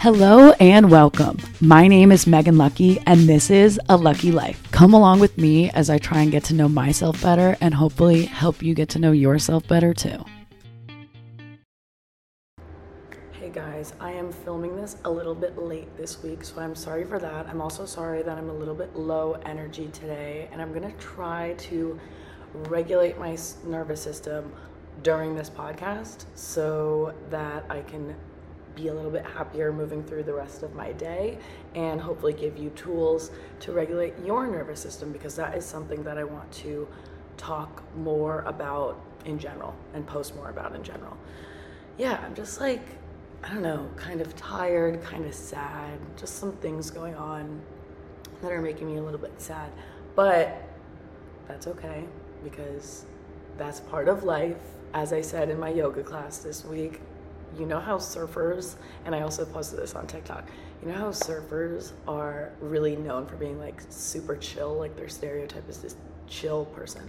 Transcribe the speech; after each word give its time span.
Hello 0.00 0.52
and 0.60 0.92
welcome. 0.92 1.38
My 1.60 1.88
name 1.88 2.12
is 2.12 2.24
Megan 2.24 2.56
Lucky, 2.56 3.00
and 3.04 3.28
this 3.28 3.50
is 3.50 3.80
A 3.88 3.96
Lucky 3.96 4.30
Life. 4.30 4.62
Come 4.70 4.94
along 4.94 5.18
with 5.18 5.36
me 5.36 5.70
as 5.70 5.90
I 5.90 5.98
try 5.98 6.20
and 6.20 6.30
get 6.30 6.44
to 6.44 6.54
know 6.54 6.68
myself 6.68 7.20
better 7.20 7.56
and 7.60 7.74
hopefully 7.74 8.26
help 8.26 8.62
you 8.62 8.74
get 8.74 8.88
to 8.90 9.00
know 9.00 9.10
yourself 9.10 9.66
better 9.66 9.92
too. 9.92 10.24
Hey 13.32 13.50
guys, 13.52 13.92
I 13.98 14.12
am 14.12 14.30
filming 14.30 14.76
this 14.76 14.98
a 15.04 15.10
little 15.10 15.34
bit 15.34 15.58
late 15.58 15.96
this 15.96 16.22
week, 16.22 16.44
so 16.44 16.60
I'm 16.60 16.76
sorry 16.76 17.02
for 17.02 17.18
that. 17.18 17.48
I'm 17.48 17.60
also 17.60 17.84
sorry 17.84 18.22
that 18.22 18.38
I'm 18.38 18.50
a 18.50 18.54
little 18.54 18.76
bit 18.76 18.94
low 18.94 19.32
energy 19.44 19.88
today, 19.88 20.48
and 20.52 20.62
I'm 20.62 20.72
gonna 20.72 20.92
try 21.00 21.54
to 21.58 21.98
regulate 22.68 23.18
my 23.18 23.36
nervous 23.66 24.00
system 24.00 24.52
during 25.02 25.34
this 25.34 25.50
podcast 25.50 26.26
so 26.36 27.14
that 27.30 27.64
I 27.68 27.80
can 27.80 28.14
be 28.80 28.88
a 28.88 28.94
little 28.94 29.10
bit 29.10 29.24
happier 29.24 29.72
moving 29.72 30.02
through 30.04 30.22
the 30.22 30.32
rest 30.32 30.62
of 30.62 30.74
my 30.74 30.92
day 30.92 31.38
and 31.74 32.00
hopefully 32.00 32.32
give 32.32 32.56
you 32.56 32.70
tools 32.70 33.30
to 33.60 33.72
regulate 33.72 34.14
your 34.24 34.46
nervous 34.46 34.80
system 34.80 35.12
because 35.12 35.34
that 35.36 35.56
is 35.56 35.64
something 35.64 36.02
that 36.04 36.16
I 36.16 36.24
want 36.24 36.50
to 36.52 36.86
talk 37.36 37.82
more 37.96 38.42
about 38.42 39.00
in 39.24 39.38
general 39.38 39.74
and 39.94 40.06
post 40.06 40.34
more 40.36 40.50
about 40.50 40.74
in 40.74 40.82
general. 40.82 41.16
Yeah, 41.96 42.20
I'm 42.24 42.34
just 42.34 42.60
like, 42.60 42.82
I 43.42 43.52
don't 43.52 43.62
know, 43.62 43.90
kind 43.96 44.20
of 44.20 44.34
tired, 44.36 45.02
kind 45.02 45.24
of 45.24 45.34
sad, 45.34 45.98
just 46.16 46.36
some 46.36 46.52
things 46.52 46.90
going 46.90 47.14
on 47.14 47.60
that 48.42 48.52
are 48.52 48.62
making 48.62 48.86
me 48.86 48.98
a 48.98 49.02
little 49.02 49.18
bit 49.18 49.40
sad. 49.40 49.70
But 50.14 50.62
that's 51.48 51.66
okay 51.66 52.04
because 52.44 53.04
that's 53.56 53.80
part 53.80 54.08
of 54.08 54.22
life. 54.22 54.56
As 54.94 55.12
I 55.12 55.20
said 55.20 55.50
in 55.50 55.58
my 55.58 55.68
yoga 55.68 56.02
class 56.02 56.38
this 56.38 56.64
week, 56.64 57.00
you 57.58 57.66
know 57.66 57.80
how 57.80 57.98
surfers, 57.98 58.76
and 59.04 59.14
I 59.14 59.20
also 59.20 59.44
posted 59.44 59.78
this 59.78 59.94
on 59.94 60.06
TikTok, 60.06 60.48
you 60.82 60.88
know 60.88 60.94
how 60.94 61.10
surfers 61.10 61.92
are 62.06 62.52
really 62.60 62.96
known 62.96 63.26
for 63.26 63.36
being 63.36 63.58
like 63.58 63.82
super 63.88 64.36
chill, 64.36 64.74
like 64.74 64.96
their 64.96 65.08
stereotype 65.08 65.68
is 65.68 65.78
this 65.78 65.96
chill 66.26 66.66
person. 66.66 67.08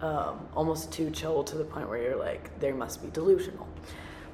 Um, 0.00 0.48
almost 0.54 0.92
too 0.92 1.10
chill 1.10 1.44
to 1.44 1.56
the 1.56 1.64
point 1.64 1.88
where 1.88 2.02
you're 2.02 2.16
like, 2.16 2.58
they 2.58 2.72
must 2.72 3.02
be 3.02 3.10
delusional. 3.10 3.68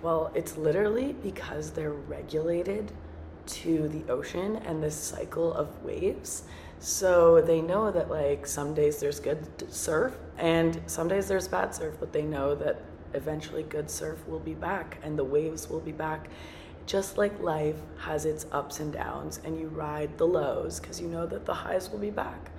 Well, 0.01 0.31
it's 0.35 0.57
literally 0.57 1.13
because 1.13 1.73
they're 1.73 1.93
regulated 1.93 2.93
to 3.47 3.89
the 3.89 4.11
ocean 4.11 4.57
and 4.65 4.83
this 4.83 4.95
cycle 4.95 5.53
of 5.53 5.83
waves. 5.83 6.45
So 6.81 7.41
they 7.41 7.61
know 7.61 7.91
that 7.91 8.09
like 8.09 8.47
some 8.47 8.73
days 8.73 9.01
there's 9.01 9.19
good 9.19 9.47
surf 9.73 10.17
and 10.39 10.81
some 10.87 11.09
days 11.09 11.27
there's 11.27 11.49
bad 11.49 11.75
surf, 11.75 11.97
but 11.99 12.13
they 12.13 12.23
know 12.23 12.55
that 12.55 12.81
eventually 13.15 13.63
good 13.63 13.91
surf 13.91 14.27
will 14.27 14.39
be 14.39 14.55
back 14.55 14.99
and 15.03 15.19
the 15.19 15.25
waves 15.25 15.69
will 15.69 15.81
be 15.81 15.93
back. 15.93 16.29
Just 16.87 17.19
like 17.19 17.39
life 17.41 17.77
has 17.99 18.25
its 18.25 18.47
ups 18.51 18.81
and 18.81 18.91
downs, 18.91 19.41
and 19.45 19.61
you 19.61 19.69
ride 19.69 20.17
the 20.17 20.27
lows 20.27 20.81
because 20.81 20.99
you 20.99 21.07
know 21.07 21.27
that 21.27 21.45
the 21.45 21.53
highs 21.53 21.91
will 21.91 21.99
be 21.99 22.09
back. 22.09 22.51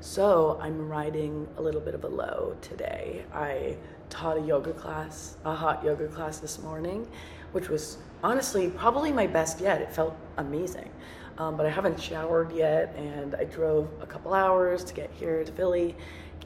So 0.00 0.58
I'm 0.62 0.86
riding 0.88 1.48
a 1.56 1.62
little 1.62 1.80
bit 1.80 1.94
of 1.94 2.04
a 2.04 2.08
low 2.08 2.56
today. 2.60 3.24
I 3.32 3.76
taught 4.10 4.36
a 4.36 4.40
yoga 4.40 4.74
class, 4.74 5.36
a 5.46 5.54
hot 5.54 5.82
yoga 5.82 6.08
class 6.08 6.40
this 6.40 6.58
morning, 6.58 7.08
which 7.52 7.70
was 7.70 7.96
honestly 8.22 8.68
probably 8.68 9.12
my 9.12 9.26
best 9.26 9.60
yet. 9.60 9.80
It 9.80 9.92
felt 9.92 10.14
amazing. 10.36 10.90
Um, 11.38 11.56
but 11.56 11.64
I 11.64 11.70
haven't 11.70 11.98
showered 11.98 12.52
yet, 12.52 12.94
and 12.96 13.34
I 13.34 13.44
drove 13.44 13.88
a 14.02 14.06
couple 14.06 14.34
hours 14.34 14.84
to 14.84 14.92
get 14.92 15.10
here 15.10 15.42
to 15.42 15.52
Philly, 15.52 15.96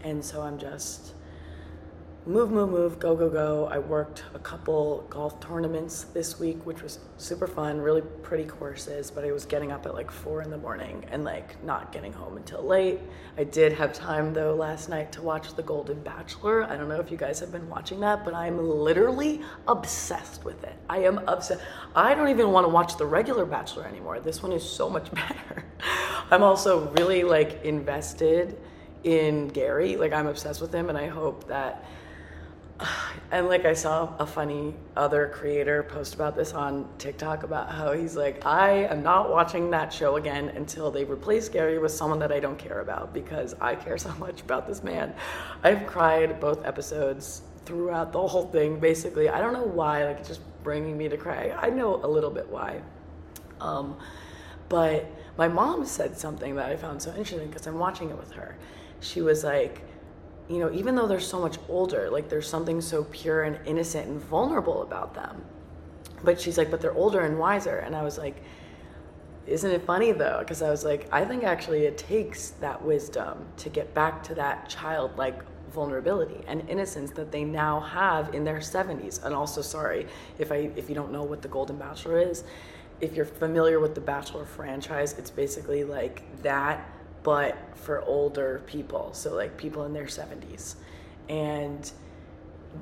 and 0.04 0.24
so 0.24 0.42
I'm 0.42 0.56
just 0.56 1.14
move, 2.26 2.50
move, 2.50 2.70
move, 2.70 2.98
go, 2.98 3.14
go, 3.14 3.28
go. 3.28 3.68
I 3.70 3.78
worked 3.78 4.24
a 4.32 4.38
couple 4.38 5.04
golf 5.10 5.40
tournaments 5.40 6.04
this 6.14 6.40
week, 6.40 6.64
which 6.64 6.82
was 6.82 6.98
super 7.18 7.46
fun, 7.46 7.78
really 7.78 8.00
pretty 8.00 8.44
courses, 8.44 9.10
but 9.10 9.24
I 9.24 9.32
was 9.32 9.44
getting 9.44 9.70
up 9.70 9.84
at 9.84 9.92
like 9.92 10.10
four 10.10 10.40
in 10.40 10.48
the 10.48 10.56
morning 10.56 11.04
and 11.10 11.22
like 11.22 11.62
not 11.62 11.92
getting 11.92 12.14
home 12.14 12.38
until 12.38 12.62
late. 12.62 13.00
I 13.36 13.44
did 13.44 13.74
have 13.74 13.92
time 13.92 14.32
though 14.32 14.54
last 14.54 14.88
night 14.88 15.12
to 15.12 15.22
watch 15.22 15.54
The 15.54 15.62
Golden 15.62 16.00
Bachelor. 16.00 16.64
I 16.64 16.76
don't 16.76 16.88
know 16.88 16.98
if 16.98 17.10
you 17.10 17.18
guys 17.18 17.40
have 17.40 17.52
been 17.52 17.68
watching 17.68 18.00
that, 18.00 18.24
but 18.24 18.32
I'm 18.32 18.58
literally 18.58 19.42
obsessed 19.68 20.46
with 20.46 20.64
it. 20.64 20.76
I 20.88 21.00
am 21.00 21.18
obsessed. 21.28 21.60
I 21.94 22.14
don't 22.14 22.28
even 22.28 22.52
want 22.52 22.64
to 22.64 22.70
watch 22.70 22.96
the 22.96 23.06
regular 23.06 23.44
Bachelor 23.44 23.84
anymore. 23.84 24.20
This 24.20 24.42
one 24.42 24.52
is 24.52 24.62
so 24.62 24.88
much 24.88 25.10
better. 25.14 25.64
I'm 26.30 26.42
also 26.42 26.90
really 26.92 27.22
like 27.22 27.62
invested 27.66 28.58
in 29.02 29.48
Gary. 29.48 29.96
Like 29.96 30.14
I'm 30.14 30.26
obsessed 30.26 30.62
with 30.62 30.74
him 30.74 30.88
and 30.88 30.96
I 30.96 31.08
hope 31.08 31.46
that 31.48 31.84
and 33.30 33.48
like 33.48 33.64
I 33.64 33.72
saw 33.72 34.16
a 34.18 34.26
funny 34.26 34.74
other 34.96 35.28
creator 35.34 35.82
post 35.82 36.14
about 36.14 36.36
this 36.36 36.52
on 36.52 36.88
TikTok 36.98 37.42
about 37.42 37.70
how 37.70 37.92
he's 37.92 38.16
like, 38.16 38.44
I 38.46 38.84
am 38.86 39.02
not 39.02 39.30
watching 39.30 39.70
that 39.70 39.92
show 39.92 40.16
again 40.16 40.50
until 40.50 40.90
they 40.90 41.04
replace 41.04 41.48
Gary 41.48 41.78
with 41.78 41.92
someone 41.92 42.18
that 42.20 42.32
I 42.32 42.40
don't 42.40 42.58
care 42.58 42.80
about 42.80 43.12
because 43.12 43.54
I 43.60 43.74
care 43.74 43.98
so 43.98 44.12
much 44.18 44.40
about 44.42 44.66
this 44.66 44.82
man. 44.82 45.14
I've 45.62 45.86
cried 45.86 46.40
both 46.40 46.64
episodes 46.64 47.42
throughout 47.64 48.12
the 48.12 48.26
whole 48.26 48.46
thing. 48.46 48.78
Basically, 48.78 49.28
I 49.28 49.40
don't 49.40 49.52
know 49.52 49.64
why. 49.64 50.04
Like 50.04 50.18
it's 50.18 50.28
just 50.28 50.42
bringing 50.62 50.96
me 50.96 51.08
to 51.08 51.16
cry. 51.16 51.54
I 51.58 51.70
know 51.70 52.00
a 52.04 52.08
little 52.08 52.30
bit 52.30 52.48
why. 52.48 52.80
Um, 53.60 53.96
but 54.68 55.06
my 55.36 55.48
mom 55.48 55.84
said 55.84 56.16
something 56.18 56.56
that 56.56 56.66
I 56.66 56.76
found 56.76 57.02
so 57.02 57.10
interesting 57.10 57.48
because 57.48 57.66
I'm 57.66 57.78
watching 57.78 58.10
it 58.10 58.16
with 58.16 58.32
her. 58.32 58.56
She 59.00 59.20
was 59.20 59.44
like 59.44 59.82
you 60.48 60.58
know, 60.58 60.70
even 60.72 60.94
though 60.94 61.06
they're 61.06 61.20
so 61.20 61.40
much 61.40 61.56
older, 61.68 62.10
like 62.10 62.28
there's 62.28 62.48
something 62.48 62.80
so 62.80 63.04
pure 63.04 63.42
and 63.44 63.58
innocent 63.66 64.08
and 64.08 64.20
vulnerable 64.22 64.82
about 64.82 65.14
them. 65.14 65.44
But 66.22 66.40
she's 66.40 66.58
like, 66.58 66.70
but 66.70 66.80
they're 66.80 66.94
older 66.94 67.20
and 67.20 67.38
wiser. 67.38 67.78
And 67.78 67.94
I 67.94 68.02
was 68.02 68.18
like, 68.18 68.42
isn't 69.46 69.70
it 69.70 69.82
funny 69.82 70.12
though? 70.12 70.38
Because 70.40 70.62
I 70.62 70.70
was 70.70 70.84
like, 70.84 71.08
I 71.12 71.24
think 71.24 71.44
actually 71.44 71.84
it 71.84 71.98
takes 71.98 72.50
that 72.60 72.82
wisdom 72.82 73.46
to 73.58 73.68
get 73.68 73.92
back 73.94 74.22
to 74.24 74.34
that 74.36 74.68
childlike 74.68 75.42
vulnerability 75.74 76.42
and 76.46 76.68
innocence 76.70 77.10
that 77.10 77.32
they 77.32 77.44
now 77.44 77.80
have 77.80 78.34
in 78.34 78.44
their 78.44 78.58
70s. 78.58 79.22
And 79.24 79.34
also, 79.34 79.60
sorry 79.60 80.06
if 80.38 80.52
I 80.52 80.70
if 80.76 80.88
you 80.88 80.94
don't 80.94 81.12
know 81.12 81.24
what 81.24 81.42
the 81.42 81.48
Golden 81.48 81.76
Bachelor 81.76 82.18
is, 82.18 82.44
if 83.00 83.14
you're 83.14 83.24
familiar 83.24 83.80
with 83.80 83.94
the 83.94 84.00
Bachelor 84.00 84.44
franchise, 84.44 85.14
it's 85.18 85.30
basically 85.30 85.84
like 85.84 86.22
that 86.42 86.88
but 87.24 87.56
for 87.74 88.02
older 88.02 88.62
people, 88.66 89.12
so 89.12 89.34
like 89.34 89.56
people 89.56 89.84
in 89.84 89.92
their 89.92 90.04
70s. 90.04 90.76
And 91.28 91.90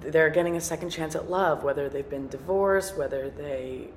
they're 0.01 0.31
getting 0.31 0.57
a 0.57 0.61
second 0.61 0.91
chance 0.91 1.15
at 1.15 1.31
love, 1.31 1.63
whether 1.63 1.89
they've 1.89 2.09
been 2.09 2.29
divorced, 2.29 2.97
whether 2.99 3.31
they 3.31 3.89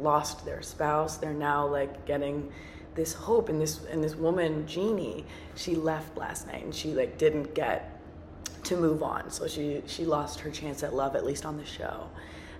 lost 0.00 0.44
their 0.44 0.62
spouse, 0.62 1.16
they're 1.16 1.34
now 1.34 1.66
like 1.66 2.06
getting 2.06 2.50
this 2.94 3.12
hope 3.12 3.48
and 3.48 3.60
this 3.60 3.84
and 3.86 4.02
this 4.02 4.14
woman 4.14 4.66
Jeannie, 4.66 5.24
she 5.56 5.74
left 5.74 6.16
last 6.16 6.46
night 6.46 6.64
and 6.64 6.74
she 6.74 6.94
like 6.94 7.18
didn't 7.18 7.54
get 7.54 8.00
to 8.64 8.76
move 8.76 9.02
on. 9.02 9.30
So 9.30 9.48
she 9.48 9.82
she 9.86 10.04
lost 10.04 10.40
her 10.40 10.50
chance 10.50 10.82
at 10.82 10.94
love 10.94 11.16
at 11.16 11.24
least 11.24 11.44
on 11.44 11.56
the 11.56 11.64
show. 11.64 12.08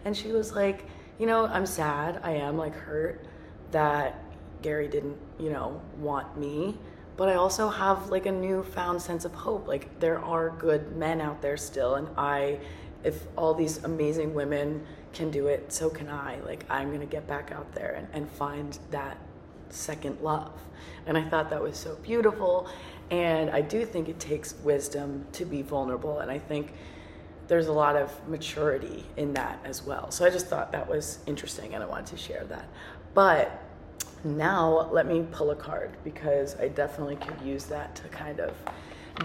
And 0.04 0.16
she 0.16 0.32
was 0.32 0.52
like, 0.52 0.86
you 1.18 1.26
know, 1.26 1.46
I'm 1.46 1.66
sad. 1.66 2.20
I 2.24 2.32
am 2.32 2.56
like 2.56 2.74
hurt 2.74 3.24
that 3.70 4.24
Gary 4.62 4.88
didn't, 4.88 5.16
you 5.38 5.50
know, 5.50 5.80
want 5.98 6.36
me 6.36 6.76
but 7.18 7.28
I 7.28 7.34
also 7.34 7.68
have 7.68 8.10
like 8.10 8.26
a 8.26 8.32
newfound 8.32 9.02
sense 9.02 9.24
of 9.24 9.34
hope. 9.34 9.66
Like 9.66 9.98
there 9.98 10.20
are 10.20 10.50
good 10.50 10.96
men 10.96 11.20
out 11.20 11.42
there 11.42 11.56
still, 11.56 11.96
and 11.96 12.08
I, 12.16 12.60
if 13.02 13.24
all 13.36 13.52
these 13.52 13.82
amazing 13.84 14.32
women 14.32 14.86
can 15.12 15.30
do 15.30 15.48
it, 15.48 15.72
so 15.72 15.90
can 15.90 16.08
I. 16.08 16.38
Like 16.46 16.64
I'm 16.70 16.92
gonna 16.92 17.06
get 17.06 17.26
back 17.26 17.50
out 17.50 17.74
there 17.74 17.94
and, 17.94 18.06
and 18.12 18.30
find 18.30 18.78
that 18.92 19.18
second 19.68 20.20
love. 20.22 20.52
And 21.06 21.18
I 21.18 21.28
thought 21.28 21.50
that 21.50 21.60
was 21.60 21.76
so 21.76 21.96
beautiful. 21.96 22.68
And 23.10 23.50
I 23.50 23.62
do 23.62 23.84
think 23.84 24.08
it 24.08 24.20
takes 24.20 24.54
wisdom 24.62 25.26
to 25.32 25.44
be 25.44 25.62
vulnerable. 25.62 26.20
And 26.20 26.30
I 26.30 26.38
think 26.38 26.72
there's 27.48 27.66
a 27.66 27.72
lot 27.72 27.96
of 27.96 28.28
maturity 28.28 29.04
in 29.16 29.32
that 29.32 29.58
as 29.64 29.82
well. 29.82 30.12
So 30.12 30.24
I 30.24 30.30
just 30.30 30.46
thought 30.46 30.70
that 30.70 30.88
was 30.88 31.18
interesting 31.26 31.74
and 31.74 31.82
I 31.82 31.86
wanted 31.86 32.06
to 32.06 32.16
share 32.16 32.44
that. 32.44 32.68
But 33.14 33.67
now, 34.24 34.90
let 34.90 35.06
me 35.06 35.26
pull 35.30 35.52
a 35.52 35.56
card 35.56 35.96
because 36.02 36.56
I 36.56 36.68
definitely 36.68 37.16
could 37.16 37.40
use 37.40 37.64
that 37.66 37.94
to 37.96 38.08
kind 38.08 38.40
of 38.40 38.54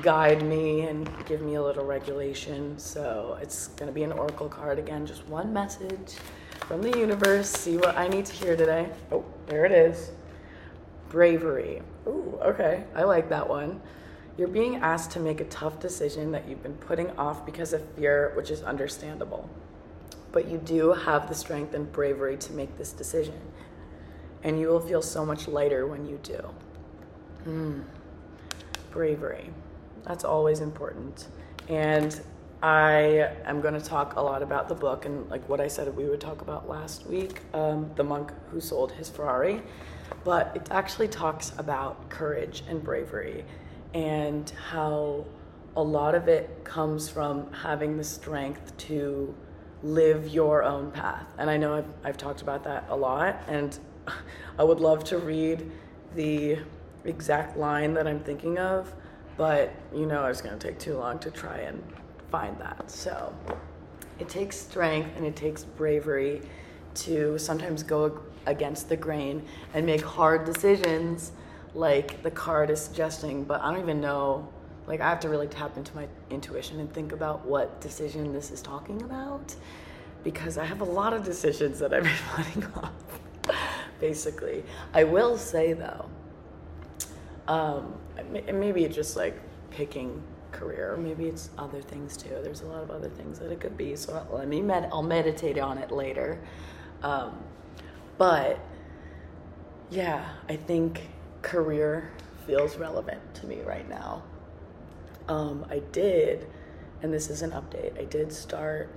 guide 0.01 0.43
me 0.43 0.81
and 0.81 1.09
give 1.25 1.41
me 1.41 1.55
a 1.55 1.63
little 1.63 1.85
regulation. 1.85 2.77
So 2.77 3.37
it's 3.41 3.67
going 3.69 3.87
to 3.87 3.93
be 3.93 4.03
an 4.03 4.11
oracle 4.11 4.49
card 4.49 4.77
again, 4.79 5.05
just 5.05 5.27
one 5.27 5.51
message 5.51 6.15
from 6.67 6.81
the 6.81 6.97
universe. 6.97 7.49
See 7.49 7.77
what 7.77 7.97
I 7.97 8.07
need 8.07 8.25
to 8.25 8.33
hear 8.33 8.55
today. 8.55 8.89
Oh, 9.11 9.25
there 9.47 9.65
it 9.65 9.71
is. 9.71 10.11
Bravery. 11.09 11.81
Ooh, 12.07 12.39
okay. 12.43 12.83
I 12.95 13.03
like 13.03 13.29
that 13.29 13.47
one. 13.47 13.81
You're 14.37 14.47
being 14.47 14.77
asked 14.77 15.11
to 15.11 15.19
make 15.19 15.41
a 15.41 15.45
tough 15.45 15.79
decision 15.79 16.31
that 16.31 16.47
you've 16.47 16.63
been 16.63 16.77
putting 16.77 17.09
off 17.17 17.45
because 17.45 17.73
of 17.73 17.87
fear, 17.95 18.31
which 18.35 18.49
is 18.49 18.63
understandable. 18.63 19.49
But 20.31 20.47
you 20.47 20.57
do 20.57 20.93
have 20.93 21.29
the 21.29 21.35
strength 21.35 21.75
and 21.75 21.91
bravery 21.91 22.37
to 22.37 22.53
make 22.53 22.77
this 22.77 22.91
decision 22.91 23.39
and 24.43 24.59
you 24.59 24.67
will 24.67 24.79
feel 24.79 25.01
so 25.01 25.25
much 25.25 25.47
lighter 25.47 25.87
when 25.87 26.05
you 26.05 26.19
do. 26.23 26.49
Mm. 27.45 27.83
Bravery. 28.91 29.49
That's 30.05 30.23
always 30.23 30.59
important. 30.59 31.27
And 31.69 32.19
I 32.61 33.29
am 33.45 33.61
going 33.61 33.73
to 33.73 33.81
talk 33.81 34.15
a 34.15 34.21
lot 34.21 34.41
about 34.41 34.69
the 34.69 34.75
book 34.75 35.05
and 35.05 35.29
like 35.29 35.47
what 35.49 35.59
I 35.59 35.67
said 35.67 35.93
we 35.95 36.05
would 36.05 36.21
talk 36.21 36.41
about 36.41 36.69
last 36.69 37.05
week, 37.07 37.41
um, 37.53 37.91
the 37.95 38.03
monk 38.03 38.31
who 38.51 38.61
sold 38.61 38.91
his 38.91 39.09
Ferrari. 39.09 39.61
But 40.23 40.51
it 40.55 40.67
actually 40.71 41.07
talks 41.07 41.53
about 41.57 42.09
courage 42.09 42.63
and 42.69 42.83
bravery 42.83 43.43
and 43.93 44.49
how 44.69 45.25
a 45.75 45.83
lot 45.83 46.15
of 46.15 46.27
it 46.27 46.63
comes 46.63 47.09
from 47.09 47.51
having 47.51 47.97
the 47.97 48.03
strength 48.03 48.75
to 48.77 49.33
live 49.81 50.29
your 50.29 50.63
own 50.63 50.91
path. 50.91 51.25
And 51.37 51.49
I 51.49 51.57
know 51.57 51.75
I've, 51.75 51.93
I've 52.03 52.17
talked 52.17 52.41
about 52.41 52.63
that 52.63 52.85
a 52.89 52.95
lot, 52.95 53.41
and 53.47 53.77
I 54.59 54.63
would 54.63 54.79
love 54.79 55.03
to 55.05 55.17
read 55.17 55.69
the 56.15 56.59
exact 57.05 57.57
line 57.57 57.93
that 57.93 58.07
I'm 58.07 58.19
thinking 58.19 58.57
of, 58.59 58.93
but 59.37 59.73
you 59.93 60.05
know, 60.05 60.25
it's 60.25 60.41
going 60.41 60.57
to 60.57 60.67
take 60.67 60.79
too 60.79 60.97
long 60.97 61.19
to 61.19 61.31
try 61.31 61.57
and 61.57 61.81
find 62.31 62.57
that. 62.59 62.89
So 62.89 63.33
it 64.19 64.29
takes 64.29 64.57
strength 64.57 65.09
and 65.17 65.25
it 65.25 65.35
takes 65.35 65.63
bravery 65.63 66.41
to 66.95 67.37
sometimes 67.37 67.83
go 67.83 68.21
against 68.45 68.89
the 68.89 68.97
grain 68.97 69.43
and 69.73 69.85
make 69.85 70.01
hard 70.01 70.45
decisions 70.45 71.31
like 71.73 72.21
the 72.21 72.31
card 72.31 72.69
is 72.69 72.79
suggesting, 72.79 73.43
but 73.43 73.61
I 73.61 73.71
don't 73.71 73.81
even 73.81 74.01
know. 74.01 74.47
Like, 74.85 74.99
I 74.99 75.09
have 75.09 75.19
to 75.21 75.29
really 75.29 75.47
tap 75.47 75.77
into 75.77 75.95
my 75.95 76.07
intuition 76.29 76.79
and 76.79 76.93
think 76.93 77.13
about 77.13 77.45
what 77.45 77.79
decision 77.79 78.33
this 78.33 78.51
is 78.51 78.61
talking 78.61 79.01
about 79.01 79.55
because 80.23 80.57
I 80.57 80.65
have 80.65 80.81
a 80.81 80.85
lot 80.85 81.13
of 81.13 81.23
decisions 81.23 81.79
that 81.79 81.93
I've 81.93 82.03
been 82.03 82.13
putting 82.35 82.65
off, 82.75 82.91
basically. 84.03 84.65
I 84.93 85.05
will 85.05 85.37
say, 85.37 85.71
though, 85.71 86.09
um, 87.47 87.93
maybe 88.31 88.83
it's 88.83 88.95
just 88.95 89.15
like 89.15 89.39
picking 89.71 90.21
career, 90.51 90.97
maybe 90.97 91.25
it's 91.27 91.49
other 91.57 91.81
things 91.81 92.17
too. 92.17 92.35
There's 92.43 92.63
a 92.63 92.65
lot 92.65 92.83
of 92.83 92.91
other 92.91 93.07
things 93.07 93.39
that 93.39 93.49
it 93.49 93.61
could 93.61 93.77
be. 93.77 93.95
So 93.95 94.27
let 94.29 94.49
me 94.49 94.61
med- 94.61 94.89
I'll 94.91 95.03
meditate 95.17 95.57
on 95.57 95.77
it 95.77 95.89
later. 95.89 96.37
Um, 97.01 97.41
but 98.17 98.59
yeah, 99.89 100.33
I 100.49 100.57
think 100.57 101.07
career 101.41 102.11
feels 102.45 102.75
relevant 102.75 103.21
to 103.35 103.47
me 103.47 103.61
right 103.61 103.87
now. 103.87 104.21
Um, 105.29 105.65
I 105.69 105.79
did, 105.93 106.45
and 107.01 107.13
this 107.13 107.29
is 107.29 107.41
an 107.41 107.51
update, 107.51 107.97
I 107.97 108.03
did 108.03 108.33
start 108.33 108.89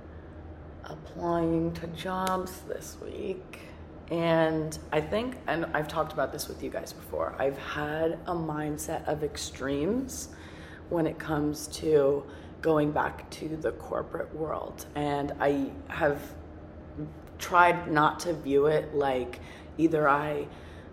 applying 0.83 1.71
to 1.75 1.87
jobs 1.87 2.59
this 2.67 2.97
week. 3.01 3.66
And 4.09 4.77
I 4.91 5.01
think, 5.01 5.37
and 5.47 5.65
I've 5.73 5.87
talked 5.87 6.13
about 6.13 6.31
this 6.31 6.47
with 6.47 6.63
you 6.63 6.69
guys 6.69 6.93
before, 6.93 7.35
I've 7.37 7.57
had 7.57 8.19
a 8.25 8.33
mindset 8.33 9.05
of 9.07 9.23
extremes 9.23 10.29
when 10.89 11.05
it 11.05 11.19
comes 11.19 11.67
to 11.67 12.23
going 12.61 12.91
back 12.91 13.29
to 13.31 13.57
the 13.57 13.73
corporate 13.73 14.33
world. 14.33 14.85
And 14.95 15.33
I 15.39 15.71
have 15.89 16.21
tried 17.37 17.91
not 17.91 18.19
to 18.21 18.33
view 18.33 18.67
it 18.67 18.95
like 18.95 19.39
either 19.77 20.07
I 20.07 20.47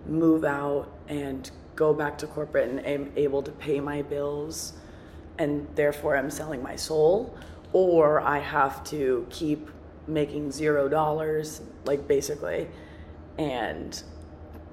move 0.06 0.44
out 0.44 0.92
and 1.08 1.50
go 1.76 1.94
back 1.94 2.18
to 2.18 2.26
corporate 2.26 2.68
and 2.68 2.84
am 2.84 3.12
able 3.16 3.42
to 3.42 3.50
pay 3.52 3.80
my 3.80 4.02
bills 4.02 4.74
and 5.38 5.66
therefore 5.74 6.16
I'm 6.16 6.30
selling 6.30 6.62
my 6.62 6.76
soul, 6.76 7.36
or 7.72 8.20
I 8.20 8.38
have 8.38 8.84
to 8.84 9.26
keep 9.30 9.68
making 10.06 10.52
zero 10.52 10.88
dollars, 10.88 11.60
like 11.84 12.06
basically, 12.06 12.68
and 13.38 14.02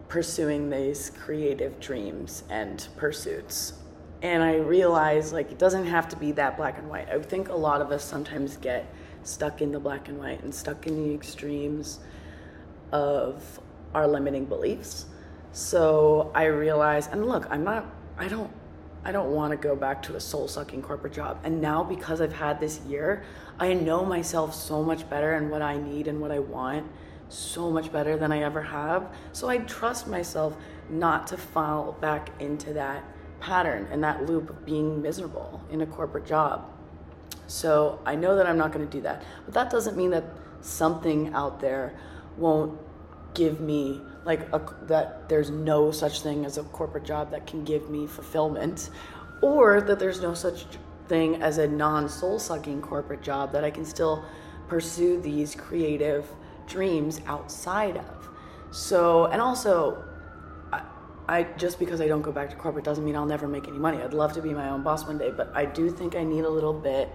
pursuing 0.08 0.70
these 0.70 1.10
creative 1.10 1.80
dreams 1.80 2.44
and 2.50 2.88
pursuits. 2.98 3.74
And 4.22 4.44
I 4.44 4.58
realize 4.58 5.34
like 5.34 5.52
it 5.52 5.58
doesn't 5.58 5.86
have 5.88 6.10
to 6.10 6.16
be 6.16 6.32
that 6.34 6.58
black 6.58 6.78
and 6.78 6.90
white. 6.90 7.10
I 7.10 7.20
think 7.20 7.50
a 7.50 7.56
lot 7.56 7.82
of 7.82 7.92
us 7.92 8.04
sometimes 8.04 8.58
get 8.58 8.94
stuck 9.24 9.62
in 9.62 9.72
the 9.72 9.80
black 9.80 10.10
and 10.10 10.20
white 10.20 10.44
and 10.44 10.54
stuck 10.54 10.86
in 10.86 11.02
the 11.02 11.14
extremes 11.14 12.00
of 12.92 13.60
our 13.94 14.08
limiting 14.08 14.46
beliefs. 14.46 15.06
So 15.54 16.32
I 16.36 16.46
realize, 16.46 17.08
and 17.08 17.26
look, 17.26 17.48
I'm 17.50 17.64
not, 17.64 17.86
I 18.18 18.28
don't, 18.28 18.52
I 19.04 19.12
don't 19.12 19.32
want 19.32 19.52
to 19.52 19.58
go 19.58 19.76
back 19.76 20.04
to 20.04 20.16
a 20.16 20.20
soul 20.20 20.48
sucking 20.48 20.82
corporate 20.82 21.14
job. 21.14 21.40
And 21.44 21.60
now 21.60 21.84
because 21.84 22.22
I've 22.22 22.34
had 22.34 22.60
this 22.60 22.80
year, 22.82 23.24
I 23.60 23.74
know 23.74 24.06
myself 24.06 24.54
so 24.54 24.84
much 24.84 25.10
better 25.10 25.34
and 25.34 25.50
what 25.50 25.62
I 25.62 25.78
need 25.78 26.08
and 26.08 26.22
what 26.22 26.32
I 26.32 26.40
want 26.40 26.86
so 27.32 27.70
much 27.72 27.92
better 27.92 28.18
than 28.18 28.32
I 28.32 28.44
ever 28.44 28.62
have. 28.62 29.14
So 29.32 29.50
I 29.50 29.60
trust 29.60 30.08
myself 30.08 30.56
not 30.90 31.28
to 31.28 31.38
fall 31.38 31.94
back 32.02 32.30
into 32.40 32.74
that 32.74 33.04
pattern 33.40 33.88
and 33.92 34.04
that 34.04 34.26
loop 34.26 34.50
of 34.50 34.66
being 34.66 35.02
miserable 35.02 35.62
in 35.72 35.82
a 35.82 35.86
corporate 35.86 36.26
job. 36.26 36.70
So 37.48 38.00
I 38.06 38.16
know 38.16 38.36
that 38.36 38.46
I'm 38.46 38.58
not 38.58 38.72
going 38.72 38.86
to 38.86 38.92
do 38.92 39.02
that. 39.02 39.24
But 39.46 39.54
that 39.54 39.70
doesn't 39.70 39.98
mean 39.98 40.12
that 40.12 40.24
something 40.62 41.34
out 41.34 41.60
there 41.60 41.98
won't 42.38 42.80
give 43.34 43.60
me 43.60 44.02
like 44.26 44.42
a, 44.54 44.62
that 44.84 45.28
there's 45.28 45.50
no 45.50 45.92
such 45.92 46.22
thing 46.22 46.46
as 46.46 46.58
a 46.58 46.64
corporate 46.64 47.04
job 47.04 47.32
that 47.32 47.48
can 47.48 47.64
give 47.64 47.90
me 47.90 48.06
fulfillment 48.06 48.90
or 49.42 49.82
that 49.82 50.00
there's 50.00 50.22
no 50.22 50.34
such 50.34 50.66
thing 51.08 51.42
as 51.42 51.58
a 51.58 51.68
non-soul 51.68 52.38
sucking 52.38 52.82
corporate 52.82 53.22
job 53.22 53.52
that 53.52 53.64
I 53.64 53.72
can 53.72 53.86
still 53.86 54.24
pursue 54.68 55.20
these 55.20 55.56
creative 55.56 56.26
dreams 56.72 57.22
outside 57.28 57.98
of. 57.98 58.30
So, 58.72 59.26
and 59.26 59.42
also 59.42 60.04
I, 61.28 61.44
just 61.56 61.80
because 61.80 62.02
I 62.02 62.08
don't 62.08 62.22
go 62.22 62.32
back 62.32 62.50
to 62.50 62.56
corporate 62.58 62.84
doesn't 62.84 63.06
mean 63.06 63.16
I'll 63.16 63.26
never 63.26 63.48
make 63.48 63.68
any 63.68 63.78
money. 63.78 64.02
I'd 64.02 64.14
love 64.14 64.34
to 64.34 64.42
be 64.42 64.54
my 64.54 64.70
own 64.70 64.84
boss 64.84 65.06
one 65.06 65.18
day, 65.18 65.32
but 65.32 65.50
I 65.56 65.64
do 65.66 65.90
think 65.90 66.16
I 66.16 66.24
need 66.26 66.44
a 66.44 66.50
little 66.50 66.74
bit 66.74 67.10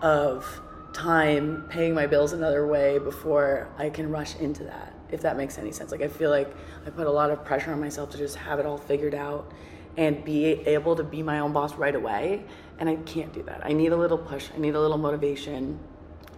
of 0.00 0.60
time 0.92 1.66
paying 1.68 1.92
my 1.92 2.06
bills 2.06 2.32
another 2.32 2.66
way 2.66 2.98
before 2.98 3.68
I 3.78 3.90
can 3.90 4.10
rush 4.10 4.36
into 4.36 4.62
that, 4.64 4.94
if 5.10 5.22
that 5.22 5.36
makes 5.36 5.58
any 5.58 5.72
sense. 5.72 5.90
Like, 5.90 6.02
I 6.02 6.08
feel 6.08 6.30
like 6.30 6.54
I 6.86 6.90
put 6.90 7.06
a 7.06 7.10
lot 7.10 7.30
of 7.30 7.44
pressure 7.44 7.72
on 7.72 7.80
myself 7.80 8.10
to 8.10 8.18
just 8.18 8.36
have 8.36 8.60
it 8.60 8.66
all 8.66 8.78
figured 8.78 9.14
out 9.14 9.50
and 9.96 10.24
be 10.24 10.46
able 10.46 10.94
to 10.96 11.02
be 11.02 11.22
my 11.22 11.40
own 11.40 11.52
boss 11.52 11.74
right 11.74 11.94
away. 11.94 12.44
And 12.78 12.88
I 12.88 12.96
can't 12.96 13.32
do 13.32 13.42
that. 13.44 13.64
I 13.64 13.72
need 13.72 13.92
a 13.92 13.96
little 13.96 14.18
push, 14.18 14.50
I 14.54 14.58
need 14.58 14.74
a 14.74 14.80
little 14.80 14.98
motivation. 14.98 15.80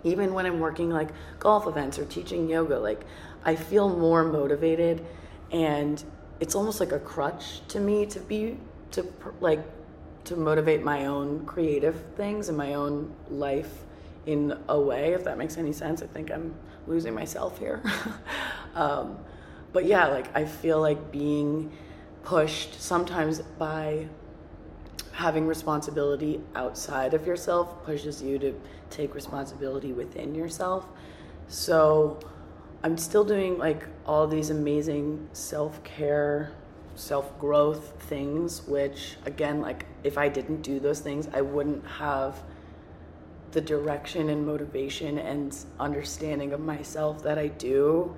Even 0.04 0.34
when 0.34 0.46
I'm 0.46 0.60
working 0.60 0.90
like 0.90 1.08
golf 1.38 1.66
events 1.66 1.98
or 1.98 2.04
teaching 2.04 2.48
yoga, 2.48 2.78
like 2.78 3.04
I 3.44 3.56
feel 3.56 3.88
more 3.88 4.24
motivated 4.24 5.04
and 5.50 6.02
it's 6.40 6.54
almost 6.54 6.80
like 6.80 6.92
a 6.92 6.98
crutch 6.98 7.66
to 7.68 7.80
me 7.80 8.06
to 8.06 8.20
be 8.20 8.58
to 8.92 9.06
like 9.40 9.60
to 10.24 10.36
motivate 10.36 10.82
my 10.82 11.06
own 11.06 11.44
creative 11.46 12.02
things 12.16 12.48
and 12.48 12.56
my 12.56 12.74
own 12.74 13.14
life 13.28 13.84
in 14.26 14.56
a 14.68 14.80
way, 14.80 15.12
if 15.12 15.24
that 15.24 15.36
makes 15.36 15.58
any 15.58 15.72
sense. 15.72 16.02
I 16.02 16.06
think 16.06 16.30
I'm 16.30 16.54
losing 16.86 17.14
myself 17.14 17.58
here. 17.58 17.82
um, 18.74 19.18
but 19.72 19.84
yeah, 19.84 20.06
like 20.06 20.34
I 20.36 20.44
feel 20.44 20.80
like 20.80 21.12
being 21.12 21.72
pushed 22.22 22.80
sometimes 22.80 23.40
by 23.40 24.08
having 25.14 25.46
responsibility 25.46 26.40
outside 26.56 27.14
of 27.14 27.24
yourself 27.24 27.84
pushes 27.84 28.20
you 28.20 28.36
to 28.36 28.52
take 28.90 29.14
responsibility 29.14 29.92
within 29.92 30.34
yourself. 30.34 30.86
So 31.46 32.18
I'm 32.82 32.98
still 32.98 33.24
doing 33.24 33.56
like 33.56 33.86
all 34.06 34.26
these 34.26 34.50
amazing 34.50 35.28
self 35.32 35.82
care 35.84 36.52
self 36.96 37.38
growth 37.38 37.94
things, 38.08 38.66
which 38.66 39.16
again, 39.24 39.60
like 39.60 39.86
if 40.02 40.18
I 40.18 40.28
didn't 40.28 40.62
do 40.62 40.80
those 40.80 40.98
things, 40.98 41.28
I 41.32 41.42
wouldn't 41.42 41.86
have 41.86 42.42
the 43.52 43.60
direction 43.60 44.30
and 44.30 44.44
motivation 44.44 45.18
and 45.18 45.56
understanding 45.78 46.52
of 46.52 46.58
myself 46.58 47.22
that 47.22 47.38
I 47.38 47.46
do 47.46 48.16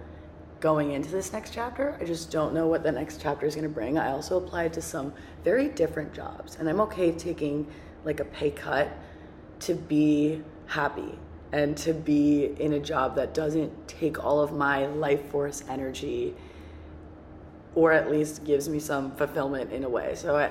going 0.61 0.93
into 0.93 1.11
this 1.11 1.33
next 1.33 1.53
chapter. 1.53 1.97
I 2.01 2.05
just 2.05 2.31
don't 2.31 2.55
know 2.55 2.67
what 2.67 2.83
the 2.83 2.93
next 2.93 3.21
chapter 3.21 3.47
is 3.47 3.55
going 3.55 3.69
to 3.69 3.75
bring. 3.75 3.99
I 3.99 4.11
also 4.11 4.39
applied 4.39 4.73
to 4.75 4.83
some 4.83 5.13
very 5.45 5.69
different 5.69 6.13
jobs, 6.15 6.57
and 6.57 6.69
I'm 6.69 6.81
okay 6.83 7.13
taking 7.13 7.67
like 8.05 8.21
a 8.21 8.25
pay 8.25 8.51
cut 8.51 8.91
to 9.61 9.75
be 9.75 10.43
happy 10.67 11.19
and 11.53 11.77
to 11.79 11.93
be 11.95 12.55
in 12.59 12.75
a 12.75 12.81
job 12.81 13.17
that 13.17 13.35
doesn't 13.35 13.89
take 13.89 14.23
all 14.23 14.41
of 14.41 14.53
my 14.53 14.87
life 14.87 15.31
force 15.31 15.63
energy 15.69 16.35
or 17.75 17.93
at 17.93 18.11
least 18.11 18.43
gives 18.45 18.69
me 18.69 18.79
some 18.79 19.15
fulfillment 19.17 19.71
in 19.71 19.85
a 19.85 19.89
way. 19.89 20.15
So, 20.15 20.37
I, 20.37 20.47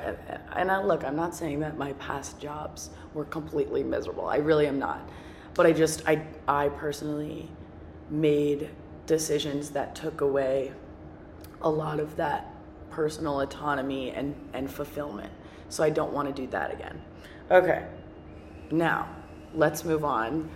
and 0.56 0.72
I, 0.72 0.82
look, 0.82 1.04
I'm 1.04 1.16
not 1.16 1.36
saying 1.36 1.60
that 1.62 1.76
my 1.76 1.94
past 1.94 2.40
jobs 2.40 2.92
were 3.16 3.26
completely 3.26 3.84
miserable. 3.84 4.28
I 4.28 4.38
really 4.38 4.68
am 4.68 4.78
not. 4.78 5.10
But 5.56 5.66
I 5.66 5.72
just, 5.72 6.04
I, 6.08 6.22
I 6.48 6.70
personally 6.70 7.50
made 8.12 8.70
decisions 9.06 9.70
that 9.72 9.96
took 9.96 10.22
away 10.22 10.74
a 11.62 11.70
lot 11.70 12.00
of 12.00 12.16
that 12.16 12.54
personal 12.90 13.42
autonomy 13.42 14.12
and, 14.12 14.36
and 14.54 14.70
fulfillment. 14.72 15.32
So 15.70 15.84
I 15.84 15.90
don't 15.90 16.14
want 16.14 16.34
to 16.34 16.42
do 16.42 16.48
that 16.52 16.74
again. 16.74 17.02
Okay, 17.52 17.86
now 18.72 19.08
let's 19.54 19.84
move 19.84 20.04
on 20.04 20.50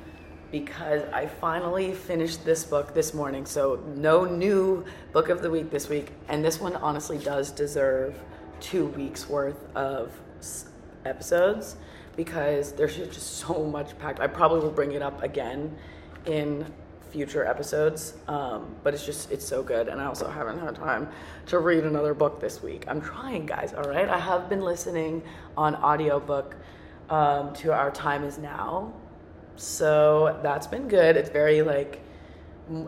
because 0.52 1.04
I 1.14 1.28
finally 1.28 1.94
finished 1.94 2.44
this 2.44 2.64
book 2.64 2.94
this 2.94 3.14
morning. 3.14 3.46
So, 3.46 3.84
no 3.96 4.26
new 4.26 4.84
book 5.14 5.30
of 5.30 5.42
the 5.42 5.50
week 5.50 5.70
this 5.70 5.90
week. 5.90 6.12
And 6.28 6.44
this 6.44 6.60
one 6.60 6.76
honestly 6.78 7.18
does 7.20 7.52
deserve 7.52 8.20
two 8.60 8.88
weeks 8.88 9.30
worth 9.30 9.64
of 9.76 10.12
episodes 11.06 11.76
because 12.16 12.72
there's 12.74 12.98
just 12.98 13.38
so 13.38 13.64
much 13.64 13.98
packed. 14.00 14.20
I 14.20 14.28
probably 14.28 14.60
will 14.60 14.72
bring 14.72 14.94
it 14.94 15.02
up 15.02 15.22
again 15.24 15.76
in 16.26 16.66
future 17.12 17.46
episodes, 17.46 18.14
um, 18.28 18.76
but 18.84 18.94
it's 18.94 19.06
just 19.06 19.32
it's 19.32 19.46
so 19.46 19.64
good, 19.64 19.88
and 19.88 20.00
I 20.02 20.06
also 20.06 20.30
haven't 20.30 20.60
had 20.60 20.76
time 20.76 21.10
to 21.48 21.60
read 21.60 21.84
another 21.84 22.14
book 22.14 22.40
this 22.40 22.62
week. 22.62 22.86
I'm 22.88 23.02
trying, 23.02 23.46
guys. 23.46 23.74
All 23.74 23.84
right, 23.84 24.08
I 24.08 24.20
have 24.20 24.50
been 24.50 24.62
listening 24.62 25.24
on 25.58 25.76
audiobook 25.76 26.56
um, 27.10 27.54
to 27.56 27.74
Our 27.74 27.92
Time 27.92 28.24
Is 28.24 28.38
Now, 28.38 28.94
so 29.56 30.40
that's 30.44 30.68
been 30.68 30.88
good. 30.88 31.18
It's 31.18 31.30
very 31.30 31.62
like 31.62 32.02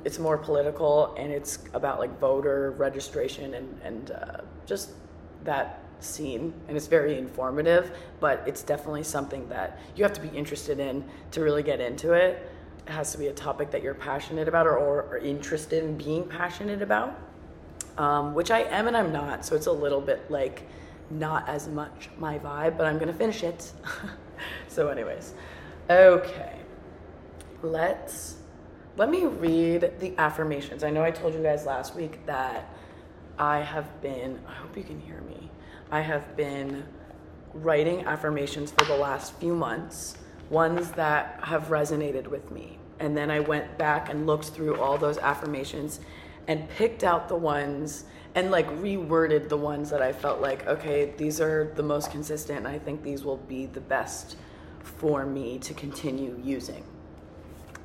it's 0.04 0.20
more 0.20 0.38
political 0.38 1.16
and 1.18 1.32
it's 1.32 1.60
about 1.74 2.00
like 2.00 2.20
voter 2.20 2.72
registration 2.72 3.56
and 3.56 3.82
and 3.84 4.12
uh, 4.12 4.38
just 4.66 4.92
that 5.44 5.80
scene 6.00 6.54
and 6.68 6.76
it's 6.78 6.88
very 6.88 7.18
informative 7.18 7.96
but 8.20 8.44
it's 8.48 8.64
definitely 8.64 9.04
something 9.04 9.48
that 9.50 9.80
you 9.96 10.04
have 10.04 10.14
to 10.14 10.22
be 10.22 10.30
interested 10.30 10.80
in 10.80 11.04
to 11.30 11.42
really 11.42 11.64
get 11.64 11.80
into 11.80 12.14
it 12.14 12.22
it 12.34 12.51
has 12.88 13.12
to 13.12 13.18
be 13.18 13.28
a 13.28 13.34
topic 13.34 13.72
that 13.72 13.84
you're 13.84 13.94
passionate 13.94 14.48
about 14.48 14.68
or, 14.68 14.78
or, 14.78 15.04
or 15.04 15.18
interested 15.18 15.84
in 15.84 15.98
being 15.98 16.28
passionate 16.28 16.82
about 16.82 17.20
um, 17.98 18.34
which 18.34 18.52
i 18.52 18.62
am 18.62 18.88
and 18.88 18.96
i'm 18.96 19.12
not. 19.12 19.46
So 19.46 19.56
it's 19.56 19.68
a 19.68 19.72
little 19.72 20.02
bit 20.02 20.30
like 20.30 20.68
not 21.10 21.48
as 21.50 21.68
much 21.68 22.10
my 22.18 22.40
vibe 22.40 22.78
but 22.78 22.86
i'm 22.86 22.98
gonna 22.98 23.14
finish 23.14 23.44
it. 23.44 23.72
So 24.68 24.88
anyways 24.88 25.36
okay. 25.88 26.56
Let's 27.62 28.38
let 28.98 29.12
me 29.12 29.26
read 29.26 30.00
the 30.00 30.18
affirmations. 30.18 30.84
I 30.84 30.90
know 30.90 31.04
i 31.04 31.12
told 31.12 31.36
you 31.36 31.44
guys 31.44 31.66
last 31.66 31.96
week 31.96 32.26
that 32.26 32.74
i 33.38 33.60
have 33.60 34.02
been 34.02 34.40
i 34.48 34.54
hope 34.54 34.76
you 34.76 34.84
can 34.84 35.00
hear 35.00 35.22
me 35.22 35.52
I 35.92 36.00
have 36.00 36.38
been 36.38 36.86
writing 37.54 38.06
affirmations 38.06 38.72
for 38.72 38.86
the 38.86 38.96
last 38.96 39.34
few 39.36 39.54
months, 39.54 40.16
ones 40.52 40.92
that 40.92 41.40
have 41.44 41.70
resonated 41.70 42.28
with 42.28 42.52
me. 42.52 42.78
And 43.00 43.18
then 43.18 43.32
I 43.32 43.40
went 43.40 43.78
back 43.78 44.10
and 44.10 44.28
looked 44.28 44.50
through 44.50 44.80
all 44.80 44.98
those 44.98 45.18
affirmations 45.18 46.02
and 46.48 46.70
picked 46.70 47.04
out 47.04 47.30
the 47.30 47.36
ones 47.36 48.04
and 48.36 48.52
like 48.52 48.68
reworded 48.82 49.50
the 49.50 49.58
ones 49.58 49.90
that 49.90 50.02
I 50.02 50.14
felt 50.14 50.42
like, 50.42 50.68
okay, 50.68 51.14
these 51.18 51.42
are 51.42 51.72
the 51.76 51.84
most 51.84 52.12
consistent, 52.12 52.60
and 52.60 52.68
I 52.68 52.80
think 52.80 53.04
these 53.04 53.24
will 53.24 53.38
be 53.38 53.66
the 53.66 53.82
best 53.82 54.38
for 54.84 55.26
me 55.26 55.58
to 55.60 55.74
continue 55.74 56.40
using. 56.44 56.84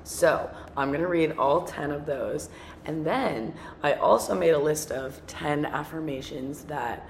So 0.05 0.51
I'm 0.77 0.93
gonna 0.93 1.09
read 1.09 1.37
all 1.39 1.63
10 1.65 1.91
of 1.91 2.07
those. 2.07 2.49
And 2.85 3.05
then 3.05 3.55
I 3.83 3.95
also 3.95 4.35
made 4.35 4.51
a 4.51 4.59
list 4.59 4.93
of 4.93 5.25
10 5.27 5.67
affirmations 5.67 6.63
that 6.65 7.09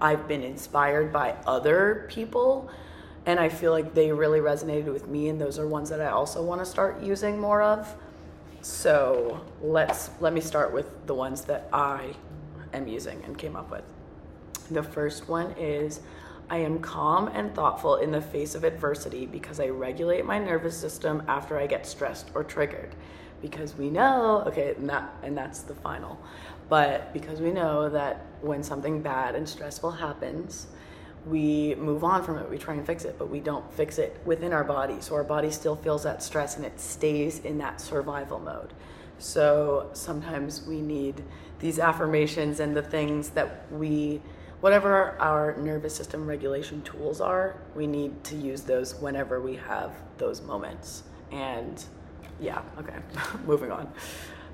I've 0.00 0.28
been 0.28 0.42
inspired 0.42 1.12
by 1.12 1.34
other 1.46 2.06
people 2.08 2.70
and 3.26 3.38
I 3.38 3.48
feel 3.48 3.70
like 3.72 3.94
they 3.94 4.10
really 4.12 4.40
resonated 4.40 4.92
with 4.92 5.08
me 5.08 5.28
and 5.28 5.40
those 5.40 5.58
are 5.58 5.66
ones 5.66 5.90
that 5.90 6.00
I 6.00 6.10
also 6.10 6.42
want 6.42 6.60
to 6.60 6.66
start 6.66 7.02
using 7.02 7.38
more 7.38 7.62
of. 7.62 7.94
So, 8.62 9.40
let's 9.60 10.10
let 10.20 10.32
me 10.32 10.40
start 10.40 10.72
with 10.72 11.06
the 11.06 11.14
ones 11.14 11.42
that 11.42 11.68
I 11.72 12.14
am 12.72 12.86
using 12.86 13.22
and 13.24 13.36
came 13.36 13.56
up 13.56 13.70
with. 13.70 13.84
The 14.70 14.82
first 14.82 15.28
one 15.28 15.52
is 15.58 16.00
I 16.48 16.58
am 16.58 16.80
calm 16.80 17.28
and 17.28 17.54
thoughtful 17.54 17.96
in 17.96 18.10
the 18.10 18.20
face 18.20 18.54
of 18.54 18.62
adversity 18.62 19.26
because 19.26 19.58
I 19.58 19.68
regulate 19.68 20.24
my 20.24 20.38
nervous 20.38 20.76
system 20.76 21.22
after 21.26 21.58
I 21.58 21.66
get 21.66 21.86
stressed 21.86 22.30
or 22.34 22.44
triggered. 22.44 22.94
Because 23.40 23.74
we 23.74 23.90
know, 23.90 24.44
okay, 24.46 24.74
and, 24.76 24.88
that, 24.88 25.12
and 25.22 25.36
that's 25.36 25.62
the 25.62 25.74
final. 25.74 26.20
But 26.68 27.12
because 27.12 27.40
we 27.40 27.50
know 27.50 27.88
that 27.88 28.26
when 28.40 28.62
something 28.62 29.02
bad 29.02 29.34
and 29.34 29.48
stressful 29.48 29.90
happens, 29.90 30.68
we 31.26 31.74
move 31.76 32.02
on 32.04 32.22
from 32.24 32.38
it, 32.38 32.50
we 32.50 32.58
try 32.58 32.74
and 32.74 32.84
fix 32.84 33.04
it, 33.04 33.16
but 33.18 33.30
we 33.30 33.40
don't 33.40 33.70
fix 33.72 33.98
it 33.98 34.20
within 34.24 34.52
our 34.52 34.64
body. 34.64 34.96
So 35.00 35.14
our 35.14 35.24
body 35.24 35.50
still 35.50 35.76
feels 35.76 36.02
that 36.02 36.22
stress 36.22 36.56
and 36.56 36.64
it 36.64 36.80
stays 36.80 37.40
in 37.40 37.58
that 37.58 37.80
survival 37.80 38.38
mode. 38.38 38.72
So 39.18 39.90
sometimes 39.92 40.66
we 40.66 40.80
need 40.80 41.22
these 41.60 41.78
affirmations 41.78 42.58
and 42.58 42.76
the 42.76 42.82
things 42.82 43.30
that 43.30 43.70
we, 43.70 44.20
whatever 44.60 45.16
our 45.20 45.56
nervous 45.58 45.94
system 45.94 46.26
regulation 46.26 46.82
tools 46.82 47.20
are, 47.20 47.56
we 47.76 47.86
need 47.86 48.24
to 48.24 48.36
use 48.36 48.62
those 48.62 48.96
whenever 48.96 49.40
we 49.40 49.54
have 49.54 49.92
those 50.18 50.42
moments. 50.42 51.04
And 51.30 51.82
yeah, 52.40 52.62
okay, 52.80 52.96
moving 53.46 53.70
on. 53.70 53.92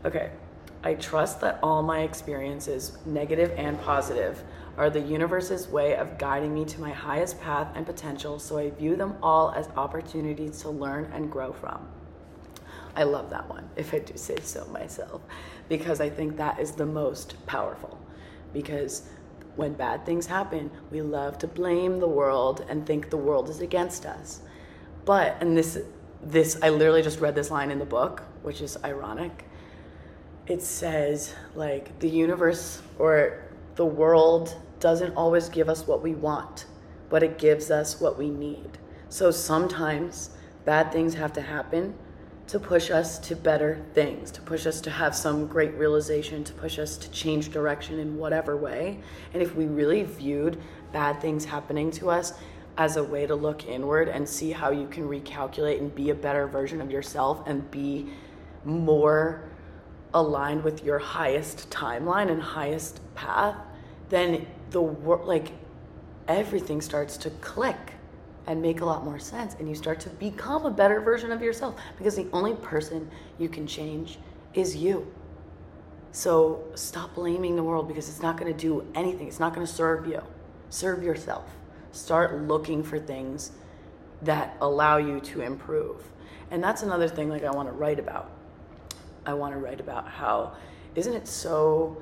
Okay, 0.05 0.31
I 0.85 0.95
trust 0.95 1.41
that 1.41 1.59
all 1.63 1.83
my 1.83 2.01
experiences, 2.01 2.99
negative 3.07 3.53
and 3.57 3.81
positive, 3.81 4.45
are 4.79 4.89
the 4.89 5.01
universe's 5.01 5.69
way 5.69 5.97
of 5.97 6.17
guiding 6.17 6.55
me 6.55 6.65
to 6.65 6.81
my 6.81 6.91
highest 6.91 7.41
path 7.41 7.69
and 7.75 7.85
potential, 7.85 8.39
so 8.39 8.59
I 8.59 8.71
view 8.71 8.97
them 8.97 9.17
all 9.23 9.51
as 9.51 9.69
opportunities 9.77 10.63
to 10.63 10.71
learn 10.71 11.11
and 11.13 11.31
grow 11.31 11.53
from. 11.53 11.87
I 12.97 13.03
love 13.03 13.29
that 13.31 13.49
one, 13.49 13.69
if 13.77 13.93
I 13.93 13.99
do 13.99 14.17
say 14.17 14.37
so 14.43 14.65
myself, 14.67 15.21
because 15.69 16.01
I 16.01 16.09
think 16.09 16.37
that 16.37 16.59
is 16.59 16.73
the 16.73 16.87
most 16.87 17.45
powerful. 17.47 17.99
Because 18.53 19.03
when 19.57 19.75
bad 19.75 20.07
things 20.07 20.27
happen, 20.27 20.71
we 20.91 21.03
love 21.03 21.39
to 21.39 21.47
blame 21.47 22.01
the 22.01 22.09
world 22.09 22.65
and 22.69 22.87
think 22.87 23.11
the 23.11 23.17
world 23.19 23.51
is 23.51 23.61
against 23.61 24.07
us. 24.07 24.41
But, 25.05 25.37
and 25.41 25.57
this, 25.57 25.79
this, 26.23 26.59
I 26.63 26.71
literally 26.71 27.03
just 27.03 27.21
read 27.21 27.35
this 27.35 27.51
line 27.51 27.71
in 27.71 27.79
the 27.79 27.85
book, 27.85 28.23
which 28.43 28.63
is 28.63 28.79
ironic 28.85 29.45
it 30.49 30.63
says 30.63 31.35
like 31.55 31.99
the 32.01 32.09
universe 32.09 32.83
or 32.99 33.45
the 33.77 33.85
world 33.85 34.57
doesn't 34.81 35.15
always 35.15 35.49
give 35.49 35.69
us 35.69 35.87
what 35.87 36.03
we 36.03 36.15
want, 36.15 36.67
but 37.09 37.23
it 37.23 37.39
gives 37.39 37.71
us 37.71 38.01
what 38.01 38.19
we 38.19 38.31
need. 38.31 38.79
So 39.09 39.31
sometimes 39.31 40.31
bad 40.65 40.93
things 40.93 41.15
have 41.15 41.33
to 41.35 41.41
happen 41.41 41.95
to 42.49 42.59
push 42.59 42.91
us 42.91 43.19
to 43.19 43.37
better 43.37 43.85
things, 43.93 44.31
to 44.31 44.41
push 44.41 44.67
us 44.67 44.81
to 44.81 44.91
have 44.91 45.15
some 45.15 45.47
great 45.47 45.75
realization, 45.75 46.43
to 46.45 46.53
push 46.55 46.79
us 46.79 46.97
to 46.97 47.11
change 47.11 47.51
direction 47.51 47.99
in 47.99 48.17
whatever 48.17 48.57
way. 48.57 49.01
And 49.35 49.43
if 49.43 49.55
we 49.55 49.67
really 49.67 50.03
viewed 50.03 50.59
bad 50.93 51.21
things 51.21 51.45
happening 51.45 51.91
to 51.93 52.09
us 52.09 52.33
as 52.79 52.97
a 52.97 53.05
way 53.05 53.27
to 53.27 53.35
look 53.35 53.67
inward 53.67 54.09
and 54.09 54.27
see 54.27 54.51
how 54.51 54.71
you 54.71 54.89
can 54.89 55.07
recalculate 55.07 55.79
and 55.79 55.95
be 55.95 56.09
a 56.09 56.15
better 56.15 56.47
version 56.47 56.81
of 56.81 56.91
yourself 56.91 57.43
and 57.47 57.71
be 57.71 58.09
more 58.65 59.43
aligned 60.15 60.65
with 60.65 60.83
your 60.83 60.99
highest 60.99 61.69
timeline 61.69 62.31
and 62.31 62.41
highest 62.41 63.01
path, 63.15 63.57
then 64.09 64.47
the 64.71 64.81
world, 64.81 65.27
like 65.27 65.53
everything 66.27 66.81
starts 66.81 67.17
to 67.19 67.31
click 67.31 67.95
and 68.47 68.63
make 68.63 68.81
a 68.81 68.85
lot 68.85 69.05
more 69.05 69.19
sense 69.19 69.55
and 69.59 69.69
you 69.69 69.75
start 69.75 70.01
to 70.01 70.09
become 70.11 70.65
a 70.65 70.71
better 70.71 71.01
version 71.01 71.33
of 71.33 71.43
yourself 71.43 71.75
because 71.97 72.17
the 72.17 72.27
only 72.33 72.55
person 72.55 73.11
you 73.39 73.49
can 73.49 73.67
change 73.67 74.19
is 74.55 74.75
you. 74.75 75.07
So 76.13 76.65
stop 76.75 77.15
blaming 77.15 77.57
the 77.57 77.63
world 77.63 77.87
because 77.87 78.09
it's 78.09 78.23
not 78.23 78.39
going 78.39 78.53
to 78.53 78.59
do 78.59 78.87
anything. 78.95 79.29
It's 79.29 79.41
not 79.41 79.55
going 79.55 79.67
to 79.67 79.73
serve 79.73 80.07
you. 80.07 80.23
Serve 80.71 81.03
yourself. 81.03 81.45
Start 81.93 82.43
looking 82.43 82.83
for 82.83 82.99
things 82.99 83.53
that 84.23 84.57
allow 84.61 84.97
you 84.97 85.21
to 85.21 85.43
improve. 85.43 86.03
And 86.51 86.63
that's 86.63 86.83
another 86.83 87.09
thing 87.09 87.29
like 87.29 87.45
I 87.45 87.51
want 87.51 87.69
to 87.69 87.73
write 87.73 87.99
about 87.99 88.33
I 89.27 89.35
want 89.35 89.53
to 89.53 89.59
write 89.59 89.79
about 89.79 90.09
how 90.09 90.55
isn't 90.95 91.13
it 91.13 91.29
so 91.29 92.01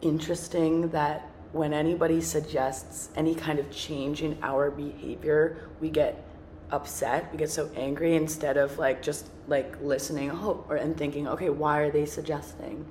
interesting 0.00 0.88
that 0.90 1.28
when 1.52 1.72
anybody 1.72 2.20
suggests 2.20 3.08
any 3.16 3.34
kind 3.34 3.58
of 3.58 3.70
change 3.70 4.22
in 4.22 4.38
our 4.42 4.70
behavior, 4.70 5.68
we 5.80 5.90
get 5.90 6.24
upset, 6.70 7.30
we 7.32 7.38
get 7.38 7.50
so 7.50 7.70
angry 7.74 8.16
instead 8.16 8.56
of 8.56 8.78
like 8.78 9.02
just 9.02 9.28
like 9.46 9.80
listening 9.80 10.30
oh, 10.30 10.64
or 10.68 10.76
and 10.76 10.96
thinking, 10.96 11.26
okay, 11.26 11.50
why 11.50 11.78
are 11.78 11.90
they 11.90 12.04
suggesting 12.04 12.84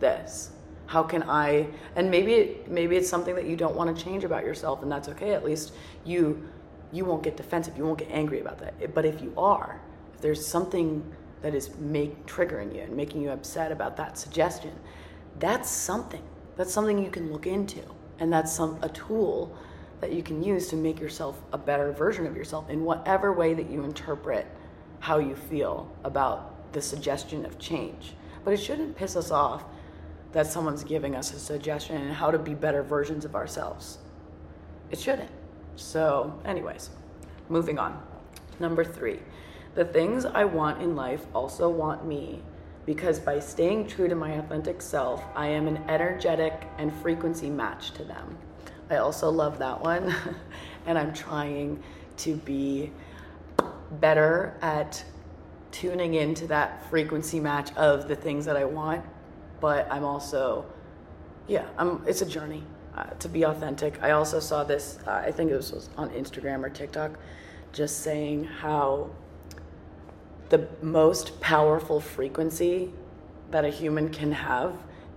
this? 0.00 0.50
How 0.86 1.02
can 1.02 1.22
I 1.24 1.68
and 1.96 2.10
maybe 2.10 2.34
it, 2.34 2.70
maybe 2.70 2.96
it's 2.96 3.08
something 3.08 3.34
that 3.34 3.46
you 3.46 3.56
don't 3.56 3.74
want 3.74 3.96
to 3.96 4.04
change 4.04 4.22
about 4.22 4.44
yourself 4.44 4.82
and 4.82 4.92
that's 4.92 5.08
okay. 5.08 5.34
At 5.34 5.44
least 5.44 5.72
you 6.04 6.48
you 6.92 7.04
won't 7.04 7.24
get 7.24 7.36
defensive, 7.36 7.76
you 7.76 7.84
won't 7.84 7.98
get 7.98 8.10
angry 8.10 8.40
about 8.40 8.58
that. 8.58 8.94
But 8.94 9.04
if 9.04 9.20
you 9.20 9.32
are, 9.36 9.80
if 10.14 10.20
there's 10.20 10.46
something 10.46 11.02
that 11.44 11.54
is 11.54 11.76
make 11.78 12.24
triggering 12.26 12.74
you 12.74 12.80
and 12.80 12.96
making 12.96 13.20
you 13.20 13.30
upset 13.30 13.70
about 13.70 13.98
that 13.98 14.16
suggestion 14.16 14.72
that's 15.38 15.70
something 15.70 16.22
that's 16.56 16.72
something 16.72 16.98
you 17.02 17.10
can 17.10 17.30
look 17.32 17.46
into 17.46 17.82
and 18.18 18.32
that's 18.32 18.52
some 18.52 18.78
a 18.82 18.88
tool 18.88 19.56
that 20.00 20.12
you 20.12 20.22
can 20.22 20.42
use 20.42 20.68
to 20.68 20.76
make 20.76 21.00
yourself 21.00 21.40
a 21.52 21.58
better 21.58 21.92
version 21.92 22.26
of 22.26 22.36
yourself 22.36 22.68
in 22.68 22.84
whatever 22.84 23.32
way 23.32 23.54
that 23.54 23.70
you 23.70 23.84
interpret 23.84 24.46
how 25.00 25.18
you 25.18 25.34
feel 25.34 25.90
about 26.04 26.72
the 26.72 26.80
suggestion 26.82 27.44
of 27.44 27.58
change. 27.58 28.14
But 28.44 28.54
it 28.54 28.58
shouldn't 28.58 28.96
piss 28.96 29.16
us 29.16 29.30
off 29.30 29.64
that 30.32 30.46
someone's 30.46 30.84
giving 30.84 31.14
us 31.14 31.32
a 31.32 31.38
suggestion 31.38 31.96
on 31.96 32.12
how 32.12 32.30
to 32.30 32.38
be 32.38 32.54
better 32.54 32.82
versions 32.82 33.24
of 33.24 33.34
ourselves. 33.34 33.98
It 34.90 34.98
shouldn't. 34.98 35.30
So 35.76 36.38
anyways 36.44 36.90
moving 37.48 37.78
on. 37.78 38.00
Number 38.58 38.84
three 38.84 39.20
the 39.74 39.84
things 39.84 40.24
I 40.24 40.44
want 40.44 40.80
in 40.80 40.94
life 40.94 41.26
also 41.34 41.68
want 41.68 42.06
me 42.06 42.42
because 42.86 43.18
by 43.18 43.38
staying 43.40 43.86
true 43.86 44.08
to 44.08 44.14
my 44.14 44.32
authentic 44.32 44.82
self, 44.82 45.22
I 45.34 45.48
am 45.48 45.66
an 45.66 45.78
energetic 45.88 46.68
and 46.78 46.92
frequency 46.96 47.48
match 47.48 47.92
to 47.92 48.04
them. 48.04 48.36
I 48.90 48.96
also 48.96 49.30
love 49.30 49.58
that 49.58 49.80
one, 49.80 50.14
and 50.86 50.98
I'm 50.98 51.14
trying 51.14 51.82
to 52.18 52.36
be 52.36 52.92
better 54.00 54.56
at 54.60 55.02
tuning 55.70 56.14
into 56.14 56.46
that 56.46 56.88
frequency 56.88 57.40
match 57.40 57.74
of 57.74 58.06
the 58.06 58.14
things 58.14 58.44
that 58.44 58.56
I 58.56 58.64
want, 58.64 59.04
but 59.60 59.90
I'm 59.90 60.04
also, 60.04 60.66
yeah, 61.48 61.66
I'm, 61.78 62.02
it's 62.06 62.22
a 62.22 62.26
journey 62.26 62.62
uh, 62.96 63.04
to 63.18 63.28
be 63.28 63.44
authentic. 63.44 64.00
I 64.02 64.12
also 64.12 64.38
saw 64.38 64.62
this, 64.62 64.98
uh, 65.06 65.10
I 65.10 65.32
think 65.32 65.50
it 65.50 65.56
was, 65.56 65.72
was 65.72 65.90
on 65.96 66.10
Instagram 66.10 66.64
or 66.64 66.70
TikTok, 66.70 67.18
just 67.72 68.02
saying 68.02 68.44
how 68.44 69.10
the 70.54 70.68
most 70.82 71.40
powerful 71.40 71.98
frequency 71.98 72.92
that 73.50 73.64
a 73.64 73.68
human 73.68 74.08
can 74.08 74.30
have 74.30 74.72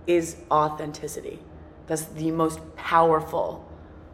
is 0.08 0.36
authenticity. 0.50 1.38
That's 1.86 2.06
the 2.06 2.32
most 2.32 2.58
powerful 2.74 3.64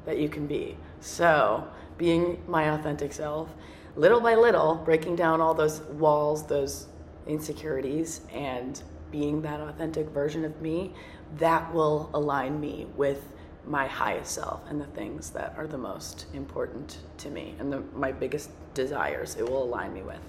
that 0.04 0.18
you 0.18 0.28
can 0.28 0.46
be. 0.46 0.76
So, 1.00 1.66
being 1.96 2.42
my 2.46 2.74
authentic 2.74 3.14
self, 3.14 3.48
little 3.96 4.20
by 4.20 4.34
little, 4.34 4.74
breaking 4.74 5.16
down 5.16 5.40
all 5.40 5.54
those 5.54 5.80
walls, 5.80 6.46
those 6.46 6.88
insecurities, 7.26 8.20
and 8.30 8.82
being 9.10 9.40
that 9.42 9.60
authentic 9.60 10.10
version 10.10 10.44
of 10.44 10.60
me, 10.60 10.92
that 11.38 11.72
will 11.72 12.10
align 12.12 12.60
me 12.60 12.86
with 12.96 13.32
my 13.66 13.86
highest 13.86 14.32
self 14.32 14.60
and 14.68 14.78
the 14.78 14.86
things 14.88 15.30
that 15.30 15.54
are 15.56 15.66
the 15.66 15.78
most 15.78 16.26
important 16.34 16.98
to 17.16 17.30
me 17.30 17.54
and 17.58 17.72
the, 17.72 17.82
my 17.94 18.12
biggest 18.12 18.50
desires 18.74 19.36
it 19.36 19.48
will 19.48 19.62
align 19.62 19.94
me 19.94 20.02
with. 20.02 20.20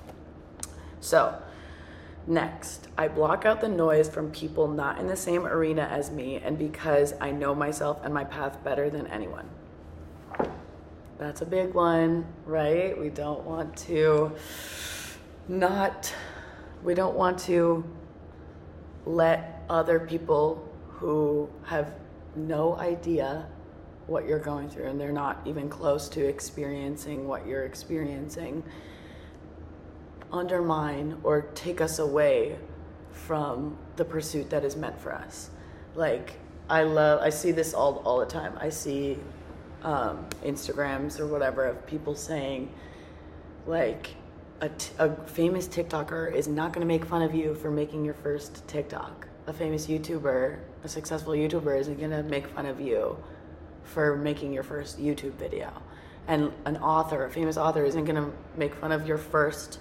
So, 1.06 1.40
next, 2.26 2.88
I 2.98 3.10
block 3.10 3.46
out 3.46 3.62
the 3.62 3.70
noise 3.70 4.10
from 4.10 4.32
people 4.32 4.68
not 4.68 4.98
in 4.98 5.06
the 5.06 5.16
same 5.16 5.46
arena 5.46 5.84
as 5.84 6.10
me 6.10 6.38
and 6.38 6.58
because 6.58 7.14
I 7.22 7.30
know 7.30 7.54
myself 7.54 8.00
and 8.04 8.12
my 8.12 8.24
path 8.24 8.64
better 8.64 8.90
than 8.90 9.06
anyone. 9.06 9.48
That's 11.20 11.42
a 11.42 11.46
big 11.46 11.76
one, 11.76 12.26
right? 12.48 13.00
We 13.00 13.10
don't 13.10 13.44
want 13.44 13.78
to 13.86 14.32
not, 15.48 16.12
we 16.84 16.96
don't 16.96 17.16
want 17.16 17.38
to 17.42 17.86
let 19.06 19.64
other 19.70 20.00
people 20.00 20.68
who 20.90 21.48
have 21.66 21.94
no 22.36 22.78
idea 22.78 23.46
what 24.08 24.26
you're 24.26 24.40
going 24.40 24.70
through 24.72 24.88
and 24.88 25.00
they're 25.00 25.12
not 25.12 25.40
even 25.46 25.70
close 25.70 26.10
to 26.10 26.26
experiencing 26.26 27.28
what 27.28 27.46
you're 27.46 27.66
experiencing 27.66 28.64
undermine 30.36 31.18
or 31.24 31.42
take 31.56 31.82
us 31.82 32.00
away 32.00 32.58
from 33.12 33.78
the 33.96 34.06
pursuit 34.06 34.50
that 34.50 34.64
is 34.64 34.76
meant 34.76 35.00
for 35.00 35.14
us. 35.14 35.50
Like 35.96 36.34
i 36.68 36.82
love 36.82 37.22
i 37.22 37.30
see 37.30 37.52
this 37.52 37.74
all 37.74 37.98
all 38.06 38.20
the 38.20 38.26
time. 38.26 38.58
I 38.60 38.70
see 38.70 39.18
um, 39.84 40.26
instagrams 40.44 41.20
or 41.20 41.28
whatever 41.28 41.66
of 41.66 41.86
people 41.86 42.16
saying 42.16 42.74
like 43.68 44.16
a, 44.62 44.70
t- 44.70 44.94
a 45.00 45.14
famous 45.28 45.68
tiktoker 45.68 46.34
is 46.34 46.48
not 46.48 46.72
going 46.74 46.82
to 46.82 46.88
make 46.88 47.06
fun 47.06 47.22
of 47.22 47.36
you 47.36 47.54
for 47.56 47.70
making 47.70 48.06
your 48.06 48.14
first 48.14 48.68
tiktok. 48.68 49.28
A 49.48 49.54
famous 49.54 49.88
YouTuber, 49.88 50.58
a 50.84 50.88
successful 50.88 51.34
YouTuber, 51.34 51.80
isn't 51.80 52.00
gonna 52.00 52.24
make 52.24 52.48
fun 52.48 52.66
of 52.66 52.80
you 52.82 53.18
for 53.84 54.16
making 54.16 54.54
your 54.54 54.64
first 54.64 55.00
YouTube 55.00 55.34
video. 55.34 55.72
And 56.28 56.52
an 56.66 56.78
author, 56.78 57.26
a 57.26 57.30
famous 57.30 57.58
author, 57.58 57.86
isn't 57.86 58.06
gonna 58.06 58.32
make 58.58 58.74
fun 58.74 58.92
of 58.92 59.08
your 59.08 59.20
first 59.20 59.80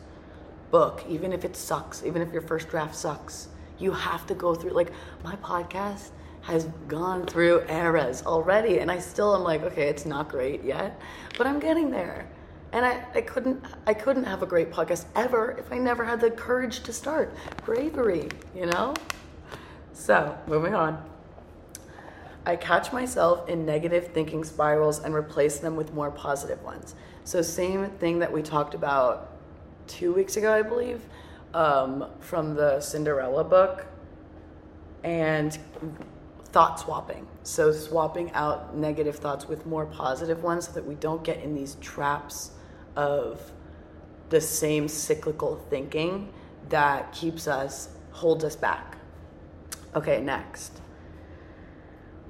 book, 0.75 1.04
even 1.09 1.33
if 1.33 1.45
it 1.45 1.54
sucks, 1.54 2.02
even 2.02 2.21
if 2.21 2.33
your 2.33 2.43
first 2.43 2.69
draft 2.69 2.97
sucks. 2.97 3.47
You 3.78 3.93
have 3.93 4.26
to 4.26 4.35
go 4.35 4.57
through, 4.57 4.73
like, 4.73 4.90
my 5.23 5.37
podcast 5.37 6.09
has 6.40 6.64
gone 6.88 7.26
through 7.26 7.62
eras 7.69 8.25
already, 8.26 8.81
and 8.81 8.90
I 8.90 8.99
still 8.99 9.37
am 9.37 9.45
like, 9.45 9.62
okay, 9.62 9.87
it's 9.87 10.04
not 10.04 10.28
great 10.28 10.64
yet, 10.64 11.00
but 11.38 11.47
I'm 11.47 11.61
getting 11.61 11.93
there. 11.93 12.28
And 12.73 12.85
I, 12.85 13.07
I 13.14 13.21
couldn't 13.21 13.64
I 13.87 13.95
couldn't 13.95 14.25
have 14.25 14.43
a 14.43 14.47
great 14.47 14.73
podcast 14.73 15.04
ever 15.14 15.52
if 15.61 15.71
I 15.71 15.78
never 15.78 16.04
had 16.04 16.21
the 16.21 16.33
courage 16.33 16.81
to 16.81 16.93
start. 16.93 17.33
Bravery, 17.64 18.28
you 18.52 18.67
know? 18.67 18.95
So, 19.93 20.37
moving 20.49 20.75
on. 20.75 21.00
I 22.47 22.56
catch 22.56 22.93
myself 22.93 23.49
in 23.49 23.65
negative 23.65 24.08
thinking 24.08 24.43
spirals 24.43 25.04
and 25.04 25.15
replace 25.15 25.58
them 25.58 25.76
with 25.76 25.95
more 25.95 26.10
positive 26.10 26.60
ones. 26.65 26.97
So, 27.23 27.43
same 27.43 27.91
thing 28.00 28.19
that 28.19 28.32
we 28.32 28.43
talked 28.43 28.75
about 28.75 29.33
two 29.86 30.12
weeks 30.12 30.36
ago, 30.36 30.52
I 30.52 30.62
believe, 30.62 31.02
um, 31.52 32.06
from 32.20 32.54
the 32.54 32.80
Cinderella 32.80 33.44
book, 33.44 33.86
and 35.02 35.58
thought 36.47 36.80
swapping. 36.80 37.26
So, 37.42 37.73
swapping 37.73 38.32
out 38.32 38.76
negative 38.76 39.16
thoughts 39.16 39.49
with 39.49 39.66
more 39.66 39.86
positive 39.86 40.42
ones 40.42 40.66
so 40.66 40.73
that 40.73 40.86
we 40.86 40.94
don't 40.94 41.23
get 41.23 41.42
in 41.42 41.54
these 41.54 41.76
traps 41.76 42.52
of 42.97 43.52
the 44.30 44.40
same 44.40 44.88
cyclical 44.88 45.56
thinking 45.68 46.32
that 46.70 47.12
keeps 47.12 47.47
us, 47.47 47.90
holds 48.12 48.44
us 48.44 48.56
back 48.56 48.94
Okay, 49.97 50.20
next. 50.20 50.80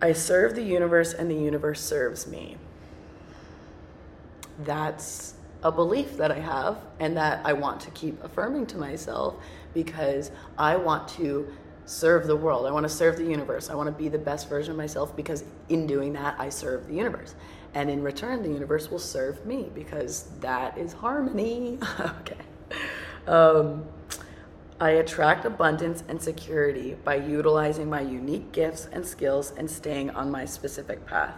I 0.02 0.12
serve 0.12 0.54
the 0.54 0.62
universe 0.62 1.14
and 1.14 1.30
the 1.30 1.34
universe 1.34 1.80
serves 1.80 2.26
me. 2.26 2.58
That's 4.58 5.33
a 5.64 5.72
belief 5.72 6.16
that 6.18 6.31
I 6.31 6.38
have 6.38 6.79
and 7.00 7.16
that 7.16 7.40
I 7.44 7.55
want 7.55 7.81
to 7.81 7.90
keep 7.92 8.22
affirming 8.22 8.66
to 8.66 8.77
myself 8.77 9.35
because 9.72 10.31
I 10.59 10.77
want 10.77 11.09
to 11.09 11.50
serve 11.87 12.27
the 12.27 12.37
world. 12.37 12.66
I 12.66 12.70
want 12.70 12.85
to 12.85 12.92
serve 12.92 13.16
the 13.16 13.24
universe. 13.24 13.70
I 13.70 13.74
want 13.74 13.87
to 13.88 14.03
be 14.03 14.09
the 14.09 14.18
best 14.18 14.48
version 14.48 14.72
of 14.72 14.77
myself 14.77 15.16
because 15.16 15.44
in 15.70 15.87
doing 15.87 16.12
that, 16.12 16.38
I 16.38 16.50
serve 16.50 16.87
the 16.87 16.94
universe. 16.94 17.35
And 17.74 17.90
in 17.90 18.03
return, 18.03 18.42
the 18.42 18.50
universe 18.50 18.90
will 18.90 18.98
serve 18.98 19.44
me 19.44 19.70
because 19.74 20.29
that 20.40 20.79
is 20.79 20.92
harmony. 20.92 21.79
okay. 22.00 22.37
Um, 23.27 23.85
I 24.81 24.90
attract 24.90 25.44
abundance 25.44 26.05
and 26.09 26.20
security 26.20 26.96
by 27.05 27.16
utilizing 27.16 27.88
my 27.88 28.00
unique 28.00 28.53
gifts 28.53 28.88
and 28.92 29.07
skills 29.07 29.53
and 29.57 29.70
staying 29.70 30.11
on 30.11 30.31
my 30.31 30.44
specific 30.44 31.07
path. 31.07 31.35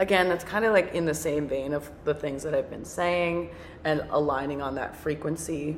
Again, 0.00 0.30
that's 0.30 0.44
kind 0.44 0.64
of 0.64 0.72
like 0.72 0.94
in 0.94 1.04
the 1.04 1.12
same 1.12 1.46
vein 1.46 1.74
of 1.74 1.90
the 2.04 2.14
things 2.14 2.42
that 2.44 2.54
I've 2.54 2.70
been 2.70 2.86
saying 2.86 3.50
and 3.84 4.02
aligning 4.08 4.62
on 4.62 4.74
that 4.76 4.96
frequency 4.96 5.76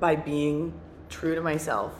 by 0.00 0.16
being 0.16 0.74
true 1.08 1.36
to 1.36 1.40
myself 1.40 1.92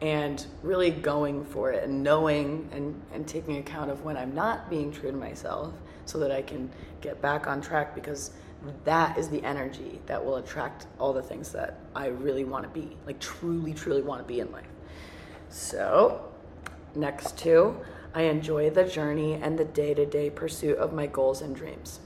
and 0.00 0.46
really 0.62 0.90
going 0.90 1.44
for 1.44 1.72
it 1.72 1.84
and 1.84 2.02
knowing 2.02 2.70
and, 2.72 2.98
and 3.12 3.28
taking 3.28 3.58
account 3.58 3.90
of 3.90 4.02
when 4.02 4.16
I'm 4.16 4.34
not 4.34 4.70
being 4.70 4.90
true 4.90 5.10
to 5.10 5.16
myself 5.16 5.74
so 6.06 6.18
that 6.20 6.32
I 6.32 6.40
can 6.40 6.70
get 7.02 7.20
back 7.20 7.46
on 7.46 7.60
track 7.60 7.94
because 7.94 8.30
that 8.84 9.18
is 9.18 9.28
the 9.28 9.44
energy 9.44 10.00
that 10.06 10.24
will 10.24 10.36
attract 10.36 10.86
all 10.98 11.12
the 11.12 11.22
things 11.22 11.52
that 11.52 11.78
I 11.94 12.06
really 12.06 12.44
want 12.44 12.64
to 12.64 12.70
be, 12.70 12.96
like 13.04 13.20
truly, 13.20 13.74
truly 13.74 14.00
want 14.00 14.22
to 14.22 14.26
be 14.26 14.40
in 14.40 14.50
life. 14.52 14.64
So, 15.50 16.32
next 16.94 17.36
two, 17.36 17.76
I 18.14 18.22
enjoy 18.22 18.70
the 18.70 18.84
journey 18.84 19.34
and 19.34 19.58
the 19.58 19.64
day 19.64 19.94
to 19.94 20.04
day 20.04 20.28
pursuit 20.28 20.76
of 20.78 20.92
my 20.92 21.06
goals 21.06 21.40
and 21.40 21.56
dreams. 21.56 22.00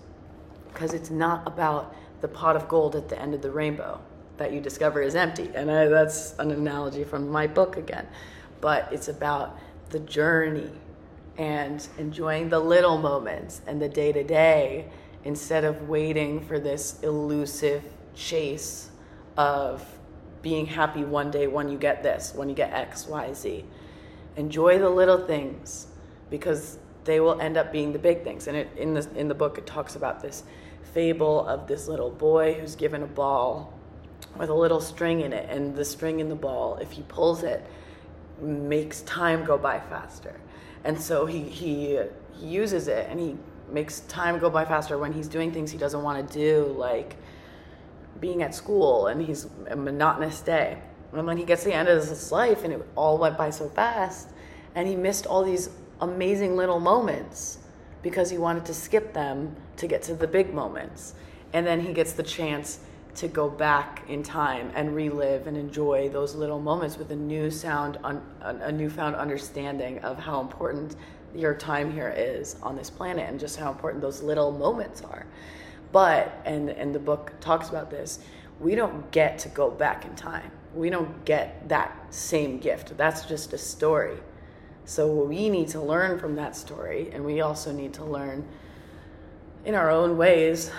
Because 0.72 0.94
it's 0.94 1.10
not 1.10 1.46
about 1.46 1.94
the 2.20 2.28
pot 2.28 2.56
of 2.56 2.68
gold 2.68 2.94
at 2.94 3.08
the 3.08 3.20
end 3.20 3.34
of 3.34 3.42
the 3.42 3.50
rainbow 3.50 4.00
that 4.36 4.52
you 4.52 4.60
discover 4.60 5.02
is 5.02 5.14
empty. 5.14 5.50
And 5.54 5.70
I, 5.70 5.86
that's 5.86 6.38
an 6.38 6.50
analogy 6.50 7.02
from 7.02 7.28
my 7.28 7.46
book 7.46 7.76
again. 7.76 8.06
But 8.60 8.92
it's 8.92 9.08
about 9.08 9.58
the 9.90 9.98
journey 10.00 10.70
and 11.38 11.86
enjoying 11.98 12.48
the 12.48 12.58
little 12.58 12.98
moments 12.98 13.60
and 13.66 13.80
the 13.80 13.88
day 13.88 14.12
to 14.12 14.22
day 14.22 14.88
instead 15.24 15.64
of 15.64 15.88
waiting 15.88 16.40
for 16.40 16.58
this 16.58 17.00
elusive 17.02 17.82
chase 18.14 18.90
of 19.36 19.84
being 20.40 20.66
happy 20.66 21.04
one 21.04 21.30
day 21.30 21.46
when 21.46 21.68
you 21.68 21.76
get 21.76 22.02
this, 22.02 22.32
when 22.34 22.48
you 22.48 22.54
get 22.54 22.72
X, 22.72 23.06
Y, 23.06 23.32
Z. 23.32 23.64
Enjoy 24.36 24.78
the 24.78 24.88
little 24.88 25.26
things 25.26 25.88
because 26.30 26.78
they 27.04 27.20
will 27.20 27.40
end 27.40 27.56
up 27.56 27.72
being 27.72 27.92
the 27.92 27.98
big 27.98 28.24
things. 28.24 28.46
And 28.46 28.56
it, 28.56 28.68
in, 28.76 28.94
the, 28.94 29.08
in 29.16 29.28
the 29.28 29.34
book, 29.34 29.58
it 29.58 29.66
talks 29.66 29.96
about 29.96 30.20
this 30.20 30.42
fable 30.92 31.46
of 31.46 31.66
this 31.66 31.88
little 31.88 32.10
boy 32.10 32.54
who's 32.54 32.74
given 32.74 33.02
a 33.02 33.06
ball 33.06 33.72
with 34.36 34.50
a 34.50 34.54
little 34.54 34.80
string 34.80 35.20
in 35.20 35.32
it. 35.32 35.48
And 35.48 35.74
the 35.74 35.84
string 35.84 36.20
in 36.20 36.28
the 36.28 36.34
ball, 36.34 36.76
if 36.76 36.92
he 36.92 37.02
pulls 37.02 37.42
it, 37.42 37.64
makes 38.40 39.02
time 39.02 39.44
go 39.44 39.56
by 39.56 39.78
faster. 39.78 40.40
And 40.84 41.00
so 41.00 41.26
he, 41.26 41.42
he, 41.42 41.98
he 42.34 42.46
uses 42.46 42.88
it 42.88 43.08
and 43.08 43.18
he 43.18 43.36
makes 43.70 44.00
time 44.00 44.38
go 44.38 44.50
by 44.50 44.64
faster 44.64 44.98
when 44.98 45.12
he's 45.12 45.28
doing 45.28 45.52
things 45.52 45.70
he 45.70 45.78
doesn't 45.78 46.02
want 46.02 46.28
to 46.28 46.38
do, 46.38 46.72
like 46.76 47.16
being 48.20 48.42
at 48.42 48.54
school 48.54 49.08
and 49.08 49.20
he's 49.20 49.46
a 49.68 49.76
monotonous 49.76 50.40
day. 50.40 50.78
And 51.12 51.26
when 51.26 51.36
he 51.36 51.44
gets 51.44 51.62
to 51.62 51.68
the 51.68 51.74
end 51.74 51.88
of 51.88 52.06
his 52.06 52.32
life 52.32 52.64
and 52.64 52.72
it 52.72 52.88
all 52.94 53.18
went 53.18 53.36
by 53.38 53.50
so 53.50 53.68
fast 53.68 54.30
and 54.74 54.86
he 54.86 54.96
missed 54.96 55.26
all 55.26 55.42
these 55.42 55.70
amazing 56.00 56.56
little 56.56 56.80
moments 56.80 57.58
because 58.02 58.30
he 58.30 58.38
wanted 58.38 58.64
to 58.66 58.74
skip 58.74 59.12
them 59.12 59.56
to 59.76 59.86
get 59.86 60.02
to 60.02 60.14
the 60.14 60.26
big 60.26 60.54
moments. 60.54 61.14
And 61.52 61.66
then 61.66 61.80
he 61.80 61.92
gets 61.92 62.12
the 62.12 62.22
chance 62.22 62.80
to 63.16 63.28
go 63.28 63.48
back 63.48 64.04
in 64.08 64.22
time 64.22 64.70
and 64.74 64.94
relive 64.94 65.46
and 65.46 65.56
enjoy 65.56 66.08
those 66.10 66.34
little 66.34 66.60
moments 66.60 66.98
with 66.98 67.10
a 67.10 67.16
new 67.16 67.50
sound, 67.50 67.98
a 68.42 68.70
newfound 68.70 69.16
understanding 69.16 69.98
of 70.00 70.18
how 70.18 70.40
important 70.40 70.96
your 71.34 71.54
time 71.54 71.92
here 71.92 72.14
is 72.16 72.56
on 72.62 72.76
this 72.76 72.90
planet 72.90 73.28
and 73.28 73.40
just 73.40 73.56
how 73.56 73.70
important 73.70 74.02
those 74.02 74.22
little 74.22 74.52
moments 74.52 75.02
are. 75.02 75.26
But, 75.92 76.40
and, 76.44 76.68
and 76.68 76.94
the 76.94 76.98
book 76.98 77.32
talks 77.40 77.70
about 77.70 77.90
this, 77.90 78.20
we 78.60 78.74
don't 78.74 79.10
get 79.10 79.38
to 79.40 79.48
go 79.48 79.70
back 79.70 80.04
in 80.04 80.14
time. 80.14 80.50
We 80.74 80.90
don't 80.90 81.24
get 81.24 81.68
that 81.68 82.14
same 82.14 82.58
gift. 82.58 82.96
That's 82.96 83.24
just 83.24 83.52
a 83.52 83.58
story. 83.58 84.18
So 84.86 85.08
we 85.08 85.50
need 85.50 85.66
to 85.68 85.80
learn 85.80 86.18
from 86.18 86.36
that 86.36 86.54
story, 86.54 87.10
and 87.12 87.24
we 87.24 87.40
also 87.40 87.72
need 87.72 87.92
to 87.94 88.04
learn 88.04 88.46
in 89.64 89.74
our 89.74 89.90
own 89.90 90.16
ways 90.16 90.70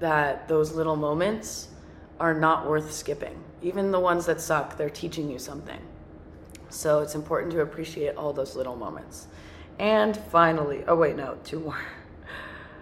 that 0.00 0.46
those 0.48 0.72
little 0.72 0.96
moments 0.96 1.68
are 2.20 2.34
not 2.34 2.68
worth 2.68 2.92
skipping. 2.92 3.42
Even 3.62 3.90
the 3.90 3.98
ones 3.98 4.26
that 4.26 4.42
suck, 4.42 4.76
they're 4.76 4.90
teaching 4.90 5.30
you 5.30 5.38
something. 5.38 5.80
So 6.68 7.00
it's 7.00 7.14
important 7.14 7.52
to 7.52 7.62
appreciate 7.62 8.16
all 8.16 8.34
those 8.34 8.54
little 8.54 8.76
moments. 8.76 9.28
And 9.78 10.14
finally, 10.14 10.84
oh 10.86 10.96
wait, 10.96 11.16
no, 11.16 11.38
two 11.42 11.60
more. 11.60 11.80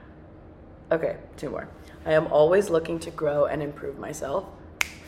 okay, 0.90 1.16
two 1.36 1.50
more. 1.50 1.68
I 2.04 2.14
am 2.14 2.26
always 2.26 2.70
looking 2.70 2.98
to 3.00 3.12
grow 3.12 3.44
and 3.44 3.62
improve 3.62 4.00
myself. 4.00 4.46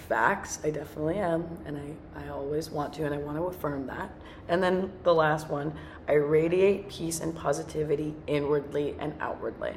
Facts, 0.09 0.59
I 0.63 0.71
definitely 0.71 1.17
am, 1.17 1.47
and 1.65 1.79
I, 1.79 2.25
I 2.25 2.29
always 2.29 2.71
want 2.71 2.93
to, 2.95 3.05
and 3.05 3.15
I 3.15 3.19
want 3.19 3.39
to 3.39 3.45
affirm 3.45 3.87
that. 3.87 4.11
And 4.49 4.63
then 4.63 4.93
the 5.03 5.15
last 5.15 5.49
one, 5.49 5.73
I 6.07 6.15
radiate 6.15 6.91
peace 6.91 7.21
and 7.21 7.35
positivity 7.35 8.15
inwardly 8.27 8.97
and 8.99 9.15
outwardly. 9.21 9.73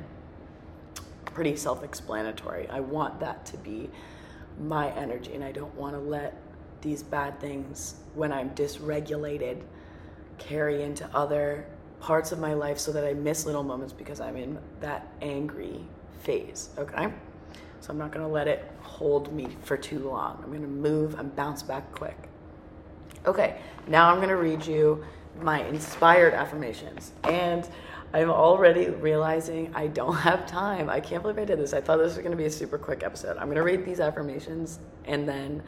Pretty 1.25 1.55
self 1.55 1.81
explanatory. 1.81 2.67
I 2.69 2.81
want 2.81 3.21
that 3.21 3.45
to 3.47 3.57
be 3.57 3.89
my 4.59 4.91
energy, 4.95 5.33
and 5.33 5.43
I 5.43 5.53
don't 5.53 5.73
want 5.75 5.95
to 5.95 5.99
let 5.99 6.35
these 6.81 7.03
bad 7.03 7.39
things, 7.39 7.95
when 8.13 8.33
I'm 8.33 8.49
dysregulated, 8.51 9.61
carry 10.37 10.83
into 10.83 11.09
other 11.15 11.65
parts 11.99 12.31
of 12.31 12.39
my 12.39 12.53
life 12.53 12.79
so 12.79 12.91
that 12.91 13.05
I 13.05 13.13
miss 13.13 13.45
little 13.45 13.63
moments 13.63 13.93
because 13.93 14.19
I'm 14.19 14.35
in 14.35 14.59
that 14.81 15.07
angry 15.21 15.81
phase. 16.19 16.69
Okay? 16.77 17.13
So 17.79 17.91
I'm 17.91 17.97
not 17.97 18.11
going 18.11 18.25
to 18.25 18.31
let 18.31 18.47
it 18.47 18.69
hold 18.81 19.33
me 19.33 19.47
for 19.63 19.77
too 19.77 19.99
long. 19.99 20.39
I'm 20.43 20.49
going 20.49 20.61
to 20.61 20.67
move 20.67 21.19
and 21.19 21.35
bounce 21.35 21.63
back 21.63 21.91
quick. 21.91 22.17
Okay, 23.25 23.59
now 23.87 24.09
I'm 24.09 24.17
going 24.17 24.29
to 24.29 24.37
read 24.37 24.65
you 24.65 25.05
my 25.41 25.63
inspired 25.65 26.33
affirmations. 26.33 27.11
And 27.23 27.67
I'm 28.13 28.29
already 28.29 28.89
realizing 28.89 29.71
I 29.75 29.87
don't 29.87 30.15
have 30.29 30.47
time. 30.47 30.89
I 30.89 30.99
can't 30.99 31.21
believe 31.21 31.37
I 31.37 31.45
did 31.45 31.59
this. 31.59 31.73
I 31.73 31.81
thought 31.81 31.97
this 31.97 32.15
was 32.15 32.17
going 32.17 32.31
to 32.31 32.37
be 32.37 32.45
a 32.45 32.51
super 32.51 32.77
quick 32.77 33.03
episode. 33.03 33.37
I'm 33.37 33.45
going 33.45 33.57
to 33.57 33.63
read 33.63 33.85
these 33.85 33.99
affirmations 33.99 34.79
and 35.05 35.27
then 35.27 35.63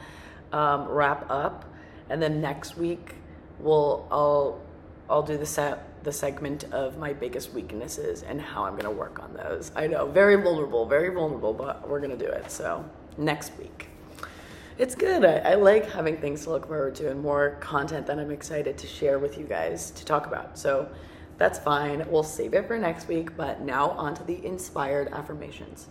um, 0.52 0.88
wrap 0.88 1.30
up. 1.30 1.65
And 2.10 2.22
then 2.22 2.41
next 2.41 2.78
week, 2.78 3.15
we'll 3.60 4.08
I'll 4.10 4.62
I'll 5.10 5.24
do 5.24 5.38
the 5.38 5.45
set 5.45 5.86
the 6.04 6.12
segment 6.12 6.65
of 6.72 6.98
my 6.98 7.12
biggest 7.13 7.54
weaknesses 7.54 8.24
and 8.24 8.39
how 8.39 8.63
I'm 8.63 8.76
gonna 8.76 8.91
work 8.91 9.22
on 9.22 9.34
those. 9.34 9.72
I 9.76 9.88
know, 9.88 10.06
very 10.08 10.36
vulnerable, 10.36 10.86
very 10.86 11.10
vulnerable, 11.13 11.54
but 11.54 11.88
we're 11.89 12.00
gonna 12.00 12.15
do 12.15 12.28
it. 12.28 12.50
So 12.52 12.86
next 13.17 13.58
week. 13.58 13.89
It's 14.78 14.95
good. 14.95 15.26
I, 15.26 15.39
I 15.39 15.56
like 15.56 15.91
having 15.91 16.17
things 16.17 16.45
to 16.45 16.52
look 16.52 16.67
forward 16.67 16.95
to 16.95 17.12
and 17.12 17.22
more 17.22 17.58
content 17.60 18.08
that 18.08 18.17
I'm 18.17 18.32
excited 18.32 18.78
to 18.78 18.88
share 18.88 19.19
with 19.19 19.38
you 19.38 19.43
guys 19.43 19.91
to 19.91 20.06
talk 20.06 20.26
about. 20.26 20.58
So 20.58 20.89
that's 21.38 21.60
fine. 21.60 22.06
We'll 22.10 22.24
save 22.24 22.54
it 22.54 22.65
for 22.65 22.78
next 22.78 23.08
week, 23.10 23.36
but 23.36 23.60
now 23.62 23.89
on 23.91 24.13
to 24.15 24.24
the 24.24 24.45
inspired 24.45 25.10
affirmations. 25.10 25.88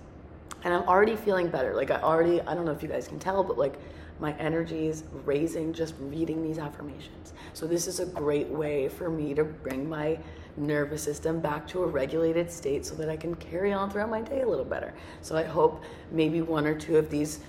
And 0.64 0.72
I'm 0.72 0.84
already 0.88 1.16
feeling 1.16 1.48
better. 1.48 1.74
Like 1.74 1.90
I 1.90 2.00
already, 2.00 2.40
I 2.40 2.54
don't 2.54 2.64
know 2.64 2.72
if 2.72 2.82
you 2.82 2.88
guys 2.88 3.06
can 3.06 3.18
tell, 3.18 3.44
but 3.44 3.58
like 3.58 3.78
my 4.20 4.32
energy 4.34 4.86
is 4.86 5.04
raising 5.24 5.72
just 5.72 5.94
reading 6.00 6.42
these 6.42 6.58
affirmations. 6.58 7.32
So, 7.52 7.66
this 7.66 7.86
is 7.86 8.00
a 8.00 8.06
great 8.06 8.48
way 8.48 8.88
for 8.88 9.10
me 9.10 9.34
to 9.34 9.44
bring 9.44 9.88
my 9.88 10.18
nervous 10.56 11.02
system 11.02 11.40
back 11.40 11.66
to 11.68 11.82
a 11.82 11.86
regulated 11.86 12.50
state 12.50 12.84
so 12.84 12.94
that 12.96 13.08
I 13.08 13.16
can 13.16 13.34
carry 13.36 13.72
on 13.72 13.90
throughout 13.90 14.10
my 14.10 14.20
day 14.20 14.42
a 14.42 14.48
little 14.48 14.64
better. 14.64 14.92
So, 15.22 15.36
I 15.36 15.44
hope 15.44 15.82
maybe 16.10 16.42
one 16.42 16.66
or 16.66 16.74
two 16.74 16.96
of 16.96 17.10
these 17.10 17.40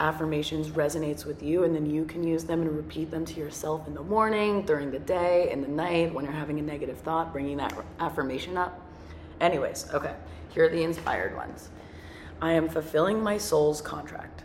affirmations 0.00 0.70
resonates 0.70 1.24
with 1.24 1.42
you 1.42 1.64
and 1.64 1.74
then 1.74 1.86
you 1.86 2.04
can 2.04 2.26
use 2.26 2.44
them 2.44 2.60
and 2.62 2.76
repeat 2.76 3.10
them 3.10 3.24
to 3.24 3.38
yourself 3.38 3.86
in 3.86 3.94
the 3.94 4.02
morning, 4.02 4.62
during 4.62 4.90
the 4.90 4.98
day, 4.98 5.50
in 5.52 5.62
the 5.62 5.68
night 5.68 6.12
when 6.12 6.24
you're 6.24 6.34
having 6.34 6.58
a 6.58 6.62
negative 6.62 6.98
thought, 6.98 7.32
bringing 7.32 7.56
that 7.56 7.72
affirmation 8.00 8.56
up. 8.56 8.80
Anyways, 9.40 9.92
okay, 9.94 10.14
here 10.50 10.64
are 10.64 10.68
the 10.68 10.82
inspired 10.82 11.36
ones. 11.36 11.68
I 12.40 12.52
am 12.52 12.68
fulfilling 12.68 13.22
my 13.22 13.38
soul's 13.38 13.80
contract. 13.80 14.42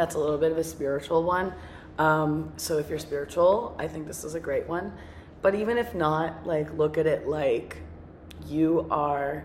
That's 0.00 0.14
a 0.14 0.18
little 0.18 0.38
bit 0.38 0.50
of 0.50 0.56
a 0.56 0.64
spiritual 0.64 1.24
one. 1.24 1.52
Um, 1.98 2.54
so 2.56 2.78
if 2.78 2.88
you're 2.88 2.98
spiritual, 2.98 3.76
I 3.78 3.86
think 3.86 4.06
this 4.06 4.24
is 4.24 4.34
a 4.34 4.40
great 4.40 4.66
one. 4.66 4.94
But 5.42 5.54
even 5.54 5.76
if 5.76 5.94
not, 5.94 6.46
like 6.46 6.72
look 6.72 6.96
at 6.96 7.06
it 7.06 7.28
like 7.28 7.76
you 8.46 8.88
are 8.90 9.44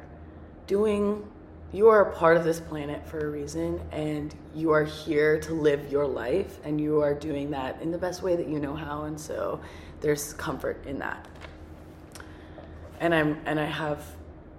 doing 0.65 1.29
you 1.73 1.89
are 1.89 2.09
a 2.09 2.15
part 2.15 2.37
of 2.37 2.45
this 2.45 2.61
planet 2.61 3.05
for 3.05 3.19
a 3.19 3.29
reason 3.29 3.81
and 3.91 4.33
you 4.53 4.71
are 4.71 4.85
here 4.85 5.37
to 5.41 5.53
live 5.53 5.91
your 5.91 6.07
life 6.07 6.59
and 6.63 6.79
you 6.79 7.01
are 7.01 7.13
doing 7.13 7.51
that 7.51 7.81
in 7.81 7.91
the 7.91 7.97
best 7.97 8.21
way 8.21 8.37
that 8.37 8.47
you 8.47 8.57
know 8.57 8.73
how 8.73 9.03
and 9.03 9.19
so 9.19 9.59
there's 9.99 10.31
comfort 10.35 10.81
in 10.85 10.99
that 10.99 11.27
and 13.01 13.13
i'm 13.13 13.37
and 13.45 13.59
i 13.59 13.65
have 13.65 14.05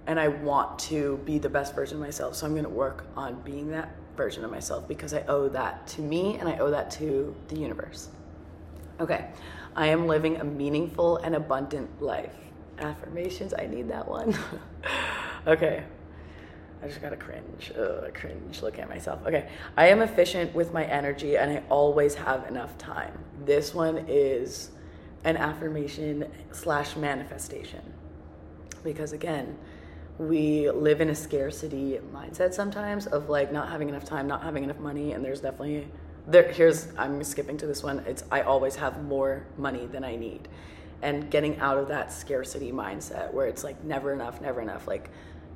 and 0.05 0.19
i 0.19 0.27
want 0.27 0.77
to 0.77 1.17
be 1.25 1.39
the 1.39 1.49
best 1.49 1.73
version 1.73 1.97
of 1.97 2.03
myself 2.03 2.35
so 2.35 2.45
i'm 2.45 2.51
going 2.51 2.63
to 2.63 2.69
work 2.69 3.05
on 3.15 3.41
being 3.41 3.71
that 3.71 3.95
version 4.17 4.43
of 4.43 4.51
myself 4.51 4.87
because 4.87 5.13
I 5.13 5.21
owe 5.27 5.47
that 5.49 5.87
to 5.87 6.01
me 6.01 6.37
and 6.37 6.49
I 6.49 6.57
owe 6.57 6.71
that 6.71 6.91
to 6.91 7.33
the 7.47 7.57
universe. 7.57 8.09
Okay, 8.99 9.29
I 9.75 9.87
am 9.87 10.07
living 10.07 10.37
a 10.37 10.43
meaningful 10.43 11.17
and 11.17 11.35
abundant 11.35 12.01
life. 12.01 12.33
Affirmations, 12.79 13.53
I 13.57 13.67
need 13.67 13.89
that 13.89 14.07
one. 14.07 14.37
okay, 15.47 15.83
I 16.81 16.87
just 16.87 17.01
gotta 17.01 17.15
cringe. 17.15 17.71
Ugh, 17.77 18.13
cringe 18.13 18.61
looking 18.61 18.81
at 18.81 18.89
myself. 18.89 19.25
Okay, 19.25 19.49
I 19.77 19.87
am 19.87 20.01
efficient 20.01 20.53
with 20.53 20.73
my 20.73 20.83
energy 20.85 21.37
and 21.37 21.51
I 21.51 21.63
always 21.69 22.15
have 22.15 22.47
enough 22.47 22.77
time. 22.77 23.17
This 23.45 23.73
one 23.73 24.05
is 24.07 24.71
an 25.23 25.37
affirmation 25.37 26.29
slash 26.51 26.95
manifestation 26.95 27.81
because 28.83 29.13
again, 29.13 29.57
we 30.19 30.69
live 30.71 30.99
in 31.01 31.09
a 31.09 31.15
scarcity 31.15 31.99
mindset 32.13 32.53
sometimes 32.53 33.05
of 33.07 33.29
like 33.29 33.51
not 33.51 33.69
having 33.69 33.89
enough 33.89 34.05
time, 34.05 34.27
not 34.27 34.43
having 34.43 34.63
enough 34.63 34.79
money, 34.79 35.13
and 35.13 35.23
there's 35.23 35.41
definitely 35.41 35.87
there 36.27 36.51
here's 36.51 36.87
I'm 36.97 37.23
skipping 37.23 37.57
to 37.57 37.67
this 37.67 37.83
one. 37.83 37.99
It's 37.99 38.23
I 38.31 38.41
always 38.41 38.75
have 38.75 39.03
more 39.03 39.45
money 39.57 39.85
than 39.85 40.03
I 40.03 40.15
need. 40.15 40.47
And 41.01 41.29
getting 41.29 41.59
out 41.59 41.77
of 41.77 41.87
that 41.89 42.11
scarcity 42.11 42.71
mindset 42.71 43.31
where 43.31 43.45
it's 43.45 43.63
like 43.63 43.83
never 43.83 44.11
enough, 44.11 44.41
never 44.41 44.61
enough, 44.61 44.87
like 44.87 45.11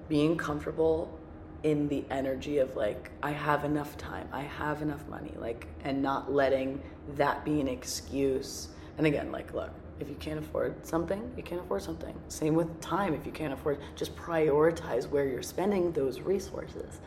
being 0.07 0.37
comfortable 0.37 1.17
in 1.63 1.87
the 1.87 2.05
energy 2.11 2.59
of 2.59 2.75
like 2.75 3.11
I 3.23 3.31
have 3.31 3.65
enough 3.65 3.97
time, 3.97 4.27
I 4.31 4.41
have 4.41 4.83
enough 4.83 5.07
money, 5.07 5.33
like 5.37 5.67
and 5.83 6.01
not 6.01 6.31
letting 6.31 6.81
that 7.15 7.43
be 7.43 7.59
an 7.59 7.67
excuse. 7.67 8.69
And 8.99 9.07
again, 9.07 9.31
like 9.31 9.53
look, 9.53 9.71
if 10.01 10.09
you 10.09 10.15
can't 10.15 10.39
afford 10.39 10.85
something, 10.85 11.31
you 11.37 11.43
can't 11.43 11.61
afford 11.61 11.81
something. 11.81 12.15
Same 12.27 12.55
with 12.55 12.81
time. 12.81 13.13
If 13.13 13.25
you 13.25 13.31
can't 13.31 13.53
afford, 13.53 13.79
just 13.95 14.15
prioritize 14.15 15.07
where 15.07 15.27
you're 15.27 15.43
spending 15.43 15.91
those 15.91 16.19
resources. 16.21 16.99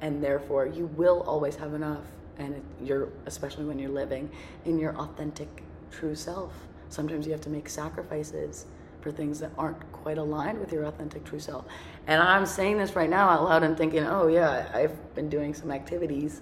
And 0.00 0.22
therefore, 0.22 0.66
you 0.66 0.86
will 0.96 1.22
always 1.22 1.56
have 1.56 1.74
enough. 1.74 2.04
And 2.38 2.62
you're, 2.82 3.08
especially 3.26 3.64
when 3.64 3.78
you're 3.78 3.90
living 3.90 4.30
in 4.64 4.78
your 4.78 4.96
authentic, 4.96 5.62
true 5.90 6.14
self. 6.14 6.52
Sometimes 6.88 7.26
you 7.26 7.32
have 7.32 7.40
to 7.42 7.50
make 7.50 7.68
sacrifices 7.68 8.66
for 9.00 9.10
things 9.10 9.40
that 9.40 9.50
aren't 9.58 9.90
quite 9.92 10.18
aligned 10.18 10.58
with 10.58 10.72
your 10.72 10.84
authentic, 10.84 11.24
true 11.24 11.40
self. 11.40 11.64
And 12.06 12.22
I'm 12.22 12.46
saying 12.46 12.78
this 12.78 12.94
right 12.94 13.10
now 13.10 13.28
out 13.28 13.44
loud 13.44 13.62
and 13.62 13.76
thinking, 13.76 14.04
oh, 14.04 14.28
yeah, 14.28 14.70
I've 14.72 15.14
been 15.14 15.28
doing 15.28 15.54
some 15.54 15.70
activities 15.70 16.40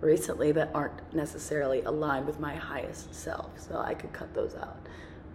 recently 0.00 0.52
that 0.52 0.70
aren't 0.74 1.14
necessarily 1.14 1.82
aligned 1.82 2.26
with 2.26 2.38
my 2.38 2.54
highest 2.54 3.14
self. 3.14 3.50
So 3.58 3.78
I 3.78 3.94
could 3.94 4.12
cut 4.12 4.32
those 4.34 4.54
out 4.54 4.78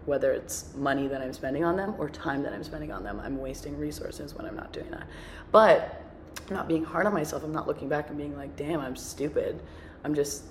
whether 0.05 0.31
it's 0.31 0.73
money 0.75 1.07
that 1.07 1.21
I'm 1.21 1.33
spending 1.33 1.63
on 1.63 1.75
them 1.75 1.95
or 1.97 2.09
time 2.09 2.43
that 2.43 2.53
I'm 2.53 2.63
spending 2.63 2.91
on 2.91 3.03
them. 3.03 3.19
I'm 3.23 3.39
wasting 3.39 3.77
resources 3.77 4.33
when 4.33 4.45
I'm 4.45 4.55
not 4.55 4.73
doing 4.73 4.89
that. 4.91 5.07
But 5.51 6.03
I'm 6.49 6.55
not 6.55 6.67
being 6.67 6.83
hard 6.83 7.05
on 7.05 7.13
myself. 7.13 7.43
I'm 7.43 7.53
not 7.53 7.67
looking 7.67 7.87
back 7.87 8.09
and 8.09 8.17
being 8.17 8.35
like, 8.35 8.55
damn, 8.55 8.79
I'm 8.79 8.95
stupid. 8.95 9.61
I'm 10.03 10.15
just 10.15 10.43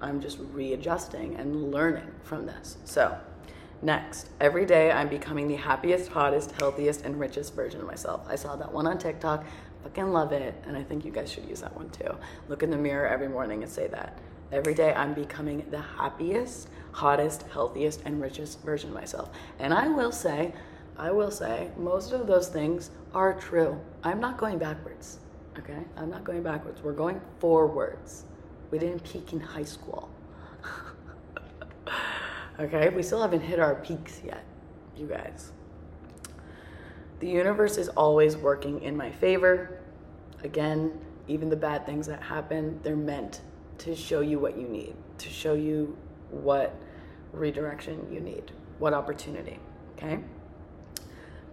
I'm 0.00 0.20
just 0.20 0.38
readjusting 0.52 1.36
and 1.36 1.72
learning 1.72 2.08
from 2.22 2.46
this. 2.46 2.76
So, 2.84 3.18
next, 3.82 4.30
every 4.40 4.64
day 4.64 4.92
I'm 4.92 5.08
becoming 5.08 5.48
the 5.48 5.56
happiest, 5.56 6.10
hottest, 6.10 6.52
healthiest, 6.52 7.02
and 7.04 7.18
richest 7.18 7.54
version 7.56 7.80
of 7.80 7.86
myself. 7.86 8.24
I 8.28 8.36
saw 8.36 8.54
that 8.56 8.72
one 8.72 8.86
on 8.86 8.98
TikTok, 8.98 9.44
fucking 9.82 10.12
love 10.12 10.30
it, 10.32 10.54
and 10.66 10.76
I 10.76 10.84
think 10.84 11.04
you 11.04 11.10
guys 11.10 11.32
should 11.32 11.46
use 11.46 11.62
that 11.62 11.76
one 11.76 11.90
too. 11.90 12.14
Look 12.48 12.62
in 12.62 12.70
the 12.70 12.76
mirror 12.76 13.08
every 13.08 13.28
morning 13.28 13.62
and 13.64 13.72
say 13.72 13.88
that. 13.88 14.18
Every 14.50 14.74
day 14.74 14.94
I'm 14.94 15.12
becoming 15.12 15.66
the 15.70 15.80
happiest, 15.80 16.68
hottest, 16.92 17.44
healthiest, 17.52 18.02
and 18.04 18.20
richest 18.20 18.62
version 18.62 18.90
of 18.90 18.94
myself. 18.94 19.30
And 19.58 19.74
I 19.74 19.88
will 19.88 20.12
say, 20.12 20.54
I 20.96 21.10
will 21.10 21.30
say, 21.30 21.70
most 21.76 22.12
of 22.12 22.26
those 22.26 22.48
things 22.48 22.90
are 23.14 23.34
true. 23.34 23.78
I'm 24.02 24.20
not 24.20 24.38
going 24.38 24.58
backwards, 24.58 25.18
okay? 25.58 25.84
I'm 25.96 26.10
not 26.10 26.24
going 26.24 26.42
backwards. 26.42 26.82
We're 26.82 26.92
going 26.92 27.20
forwards. 27.38 28.24
We 28.70 28.78
didn't 28.78 29.04
peak 29.04 29.32
in 29.32 29.40
high 29.40 29.64
school. 29.64 30.08
okay? 32.60 32.88
We 32.88 33.02
still 33.02 33.20
haven't 33.20 33.42
hit 33.42 33.60
our 33.60 33.74
peaks 33.76 34.22
yet, 34.24 34.44
you 34.96 35.06
guys. 35.06 35.52
The 37.20 37.28
universe 37.28 37.76
is 37.76 37.88
always 37.90 38.36
working 38.36 38.82
in 38.82 38.96
my 38.96 39.10
favor. 39.10 39.80
Again, 40.42 40.98
even 41.26 41.50
the 41.50 41.56
bad 41.56 41.84
things 41.84 42.06
that 42.06 42.22
happen, 42.22 42.80
they're 42.82 42.96
meant 42.96 43.42
to 43.78 43.94
show 43.94 44.20
you 44.20 44.38
what 44.38 44.56
you 44.58 44.68
need, 44.68 44.94
to 45.18 45.28
show 45.28 45.54
you 45.54 45.96
what 46.30 46.74
redirection 47.32 48.08
you 48.12 48.20
need, 48.20 48.52
what 48.78 48.92
opportunity, 48.92 49.58
okay? 49.96 50.20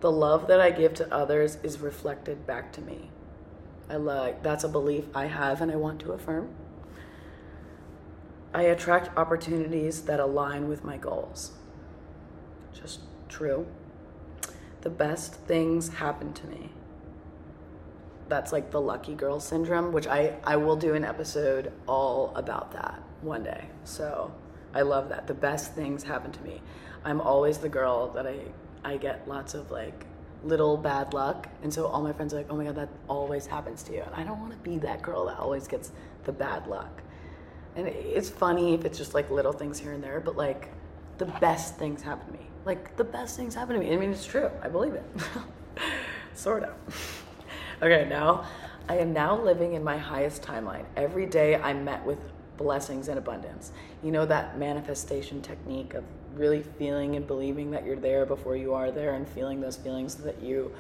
The 0.02 0.12
love 0.12 0.48
that 0.48 0.60
I 0.60 0.72
give 0.72 0.94
to 0.96 1.14
others 1.14 1.58
is 1.64 1.80
reflected 1.80 2.46
back 2.46 2.72
to 2.74 2.82
me. 2.82 3.10
I 3.90 3.98
like 3.98 4.44
that's 4.44 4.64
a 4.64 4.70
belief 4.70 5.06
I 5.14 5.26
have 5.26 5.62
and 5.62 5.72
I 5.72 5.76
want 5.76 6.00
to 6.02 6.12
affirm. 6.12 6.50
I 8.54 8.64
attract 8.64 9.16
opportunities 9.18 10.02
that 10.04 10.20
align 10.20 10.68
with 10.68 10.84
my 10.84 10.98
goals. 10.98 11.52
Just 12.74 13.02
true. 13.28 13.68
The 14.82 14.90
best 14.90 15.36
things 15.36 15.90
happen 15.90 16.34
to 16.34 16.48
me. 16.48 16.70
That's 18.28 18.52
like 18.52 18.72
the 18.72 18.82
lucky 18.82 19.14
girl 19.14 19.40
syndrome, 19.40 19.92
which 19.92 20.08
I, 20.08 20.36
I 20.44 20.56
will 20.56 20.76
do 20.76 20.96
an 20.96 21.06
episode 21.06 21.72
all 21.88 22.34
about 22.36 22.72
that 22.74 23.02
one 23.22 23.44
day. 23.44 23.66
So 23.84 24.32
I 24.74 24.82
love 24.82 25.10
that. 25.10 25.28
The 25.28 25.34
best 25.34 25.74
things 25.74 26.04
happen 26.04 26.32
to 26.32 26.42
me. 26.42 26.62
I'm 27.04 27.22
always 27.22 27.60
the 27.60 27.70
girl 27.70 28.10
that 28.14 28.26
I, 28.26 28.40
I 28.84 28.98
get 28.98 29.28
lots 29.28 29.54
of 29.54 29.70
like 29.72 30.06
little 30.44 30.78
bad 30.78 31.14
luck. 31.14 31.48
And 31.64 31.74
so 31.74 31.88
all 31.88 32.02
my 32.02 32.14
friends 32.14 32.34
are 32.34 32.38
like, 32.38 32.48
oh 32.50 32.56
my 32.56 32.66
God, 32.66 32.76
that 32.76 32.90
always 33.08 33.46
happens 33.46 33.84
to 33.84 33.94
you. 33.94 34.02
And 34.02 34.16
I 34.16 34.24
don't 34.24 34.40
want 34.40 34.52
to 34.52 34.58
be 34.70 34.78
that 34.80 35.02
girl 35.02 35.26
that 35.26 35.38
always 35.38 35.68
gets 35.68 35.92
the 36.24 36.32
bad 36.32 36.68
luck. 36.68 37.02
And 37.76 37.88
it's 37.88 38.30
funny 38.30 38.74
if 38.74 38.86
it's 38.86 38.98
just 38.98 39.14
like 39.14 39.30
little 39.30 39.54
things 39.54 39.80
here 39.80 39.92
and 39.92 40.04
there, 40.04 40.20
but 40.20 40.36
like 40.36 40.72
the 41.18 41.26
best 41.26 41.78
things 41.78 42.02
happen 42.02 42.28
to 42.28 42.40
me. 42.40 42.48
Like 42.66 42.96
the 42.96 43.04
best 43.04 43.36
things 43.36 43.54
happen 43.54 43.76
to 43.76 43.80
me. 43.80 43.94
I 43.94 43.98
mean, 43.98 44.12
it's 44.12 44.26
true. 44.26 44.50
I 44.62 44.70
believe 44.70 44.94
it. 44.94 45.06
sort 46.34 46.64
of. 46.64 47.25
Okay, 47.82 48.08
now 48.10 48.46
I 48.88 48.98
am 48.98 49.14
now 49.14 49.42
living 49.42 49.74
in 49.74 49.84
my 49.84 49.98
highest 49.98 50.42
timeline. 50.42 50.86
Every 50.96 51.26
day 51.26 51.56
I'm 51.56 51.84
met 51.84 52.06
with 52.06 52.20
blessings 52.58 53.08
and 53.08 53.18
abundance. 53.18 53.72
You 54.04 54.12
know 54.12 54.26
that 54.26 54.58
manifestation 54.58 55.42
technique 55.42 55.94
of 55.94 56.04
really 56.34 56.62
feeling 56.78 57.16
and 57.16 57.26
believing 57.26 57.72
that 57.72 57.86
you're 57.86 57.96
there 57.96 58.26
before 58.26 58.56
you 58.56 58.74
are 58.74 58.92
there 58.92 59.14
and 59.14 59.28
feeling 59.28 59.62
those 59.62 59.78
feelings 59.78 60.18
so 60.18 60.24
that 60.24 60.42
you 60.42 60.72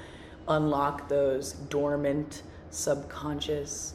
unlock 0.47 1.09
those 1.09 1.53
dormant 1.53 2.43
subconscious 2.69 3.93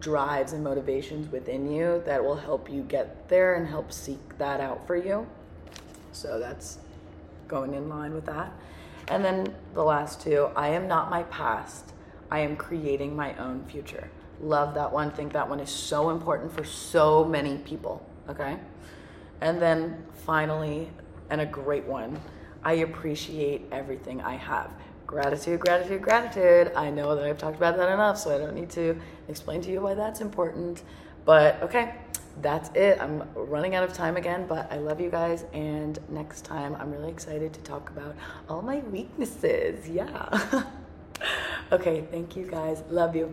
drives 0.00 0.52
and 0.52 0.62
motivations 0.62 1.30
within 1.32 1.70
you 1.70 2.02
that 2.04 2.22
will 2.22 2.36
help 2.36 2.70
you 2.70 2.82
get 2.82 3.28
there 3.28 3.54
and 3.54 3.66
help 3.66 3.90
seek 3.92 4.36
that 4.38 4.60
out 4.60 4.86
for 4.86 4.96
you. 4.96 5.26
So 6.12 6.38
that's 6.38 6.78
going 7.48 7.74
in 7.74 7.88
line 7.88 8.12
with 8.12 8.26
that. 8.26 8.52
And 9.08 9.24
then 9.24 9.54
the 9.74 9.82
last 9.82 10.20
two 10.20 10.50
I 10.56 10.68
am 10.68 10.88
not 10.88 11.10
my 11.10 11.22
past, 11.24 11.93
I 12.34 12.40
am 12.40 12.56
creating 12.56 13.14
my 13.14 13.32
own 13.36 13.64
future. 13.66 14.10
Love 14.40 14.74
that 14.74 14.90
one. 14.90 15.12
Think 15.12 15.32
that 15.34 15.48
one 15.48 15.60
is 15.60 15.70
so 15.70 16.10
important 16.10 16.52
for 16.52 16.64
so 16.64 17.24
many 17.24 17.58
people. 17.58 18.04
Okay. 18.28 18.56
And 19.40 19.62
then 19.62 20.04
finally, 20.26 20.90
and 21.30 21.40
a 21.40 21.46
great 21.46 21.84
one, 21.84 22.20
I 22.64 22.72
appreciate 22.88 23.66
everything 23.70 24.20
I 24.20 24.34
have. 24.34 24.72
Gratitude, 25.06 25.60
gratitude, 25.60 26.02
gratitude. 26.02 26.72
I 26.74 26.90
know 26.90 27.14
that 27.14 27.24
I've 27.24 27.38
talked 27.38 27.56
about 27.56 27.76
that 27.76 27.92
enough, 27.92 28.18
so 28.18 28.34
I 28.34 28.38
don't 28.38 28.56
need 28.56 28.70
to 28.70 29.00
explain 29.28 29.60
to 29.62 29.70
you 29.70 29.80
why 29.80 29.94
that's 29.94 30.20
important. 30.20 30.82
But 31.24 31.62
okay, 31.62 31.94
that's 32.42 32.68
it. 32.74 33.00
I'm 33.00 33.22
running 33.36 33.76
out 33.76 33.84
of 33.84 33.92
time 33.92 34.16
again, 34.16 34.46
but 34.48 34.72
I 34.72 34.78
love 34.78 35.00
you 35.00 35.08
guys. 35.08 35.44
And 35.52 36.00
next 36.08 36.44
time, 36.44 36.74
I'm 36.80 36.90
really 36.90 37.12
excited 37.12 37.52
to 37.52 37.60
talk 37.60 37.90
about 37.90 38.16
all 38.48 38.60
my 38.60 38.78
weaknesses. 38.90 39.88
Yeah. 39.88 40.64
okay, 41.72 42.04
thank 42.10 42.36
you 42.36 42.46
guys. 42.46 42.82
Love 42.90 43.16
you. 43.16 43.32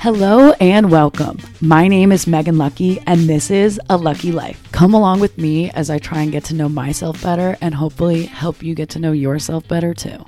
Hello 0.00 0.52
and 0.60 0.90
welcome. 0.90 1.36
My 1.60 1.86
name 1.86 2.10
is 2.10 2.26
Megan 2.26 2.56
Lucky, 2.56 3.00
and 3.06 3.28
this 3.28 3.50
is 3.50 3.78
A 3.90 3.98
Lucky 3.98 4.32
Life. 4.32 4.72
Come 4.72 4.94
along 4.94 5.20
with 5.20 5.36
me 5.36 5.70
as 5.72 5.90
I 5.90 5.98
try 5.98 6.22
and 6.22 6.32
get 6.32 6.42
to 6.44 6.54
know 6.54 6.70
myself 6.70 7.22
better 7.22 7.58
and 7.60 7.74
hopefully 7.74 8.22
help 8.24 8.62
you 8.62 8.74
get 8.74 8.88
to 8.90 8.98
know 8.98 9.12
yourself 9.12 9.68
better 9.68 9.92
too. 9.92 10.24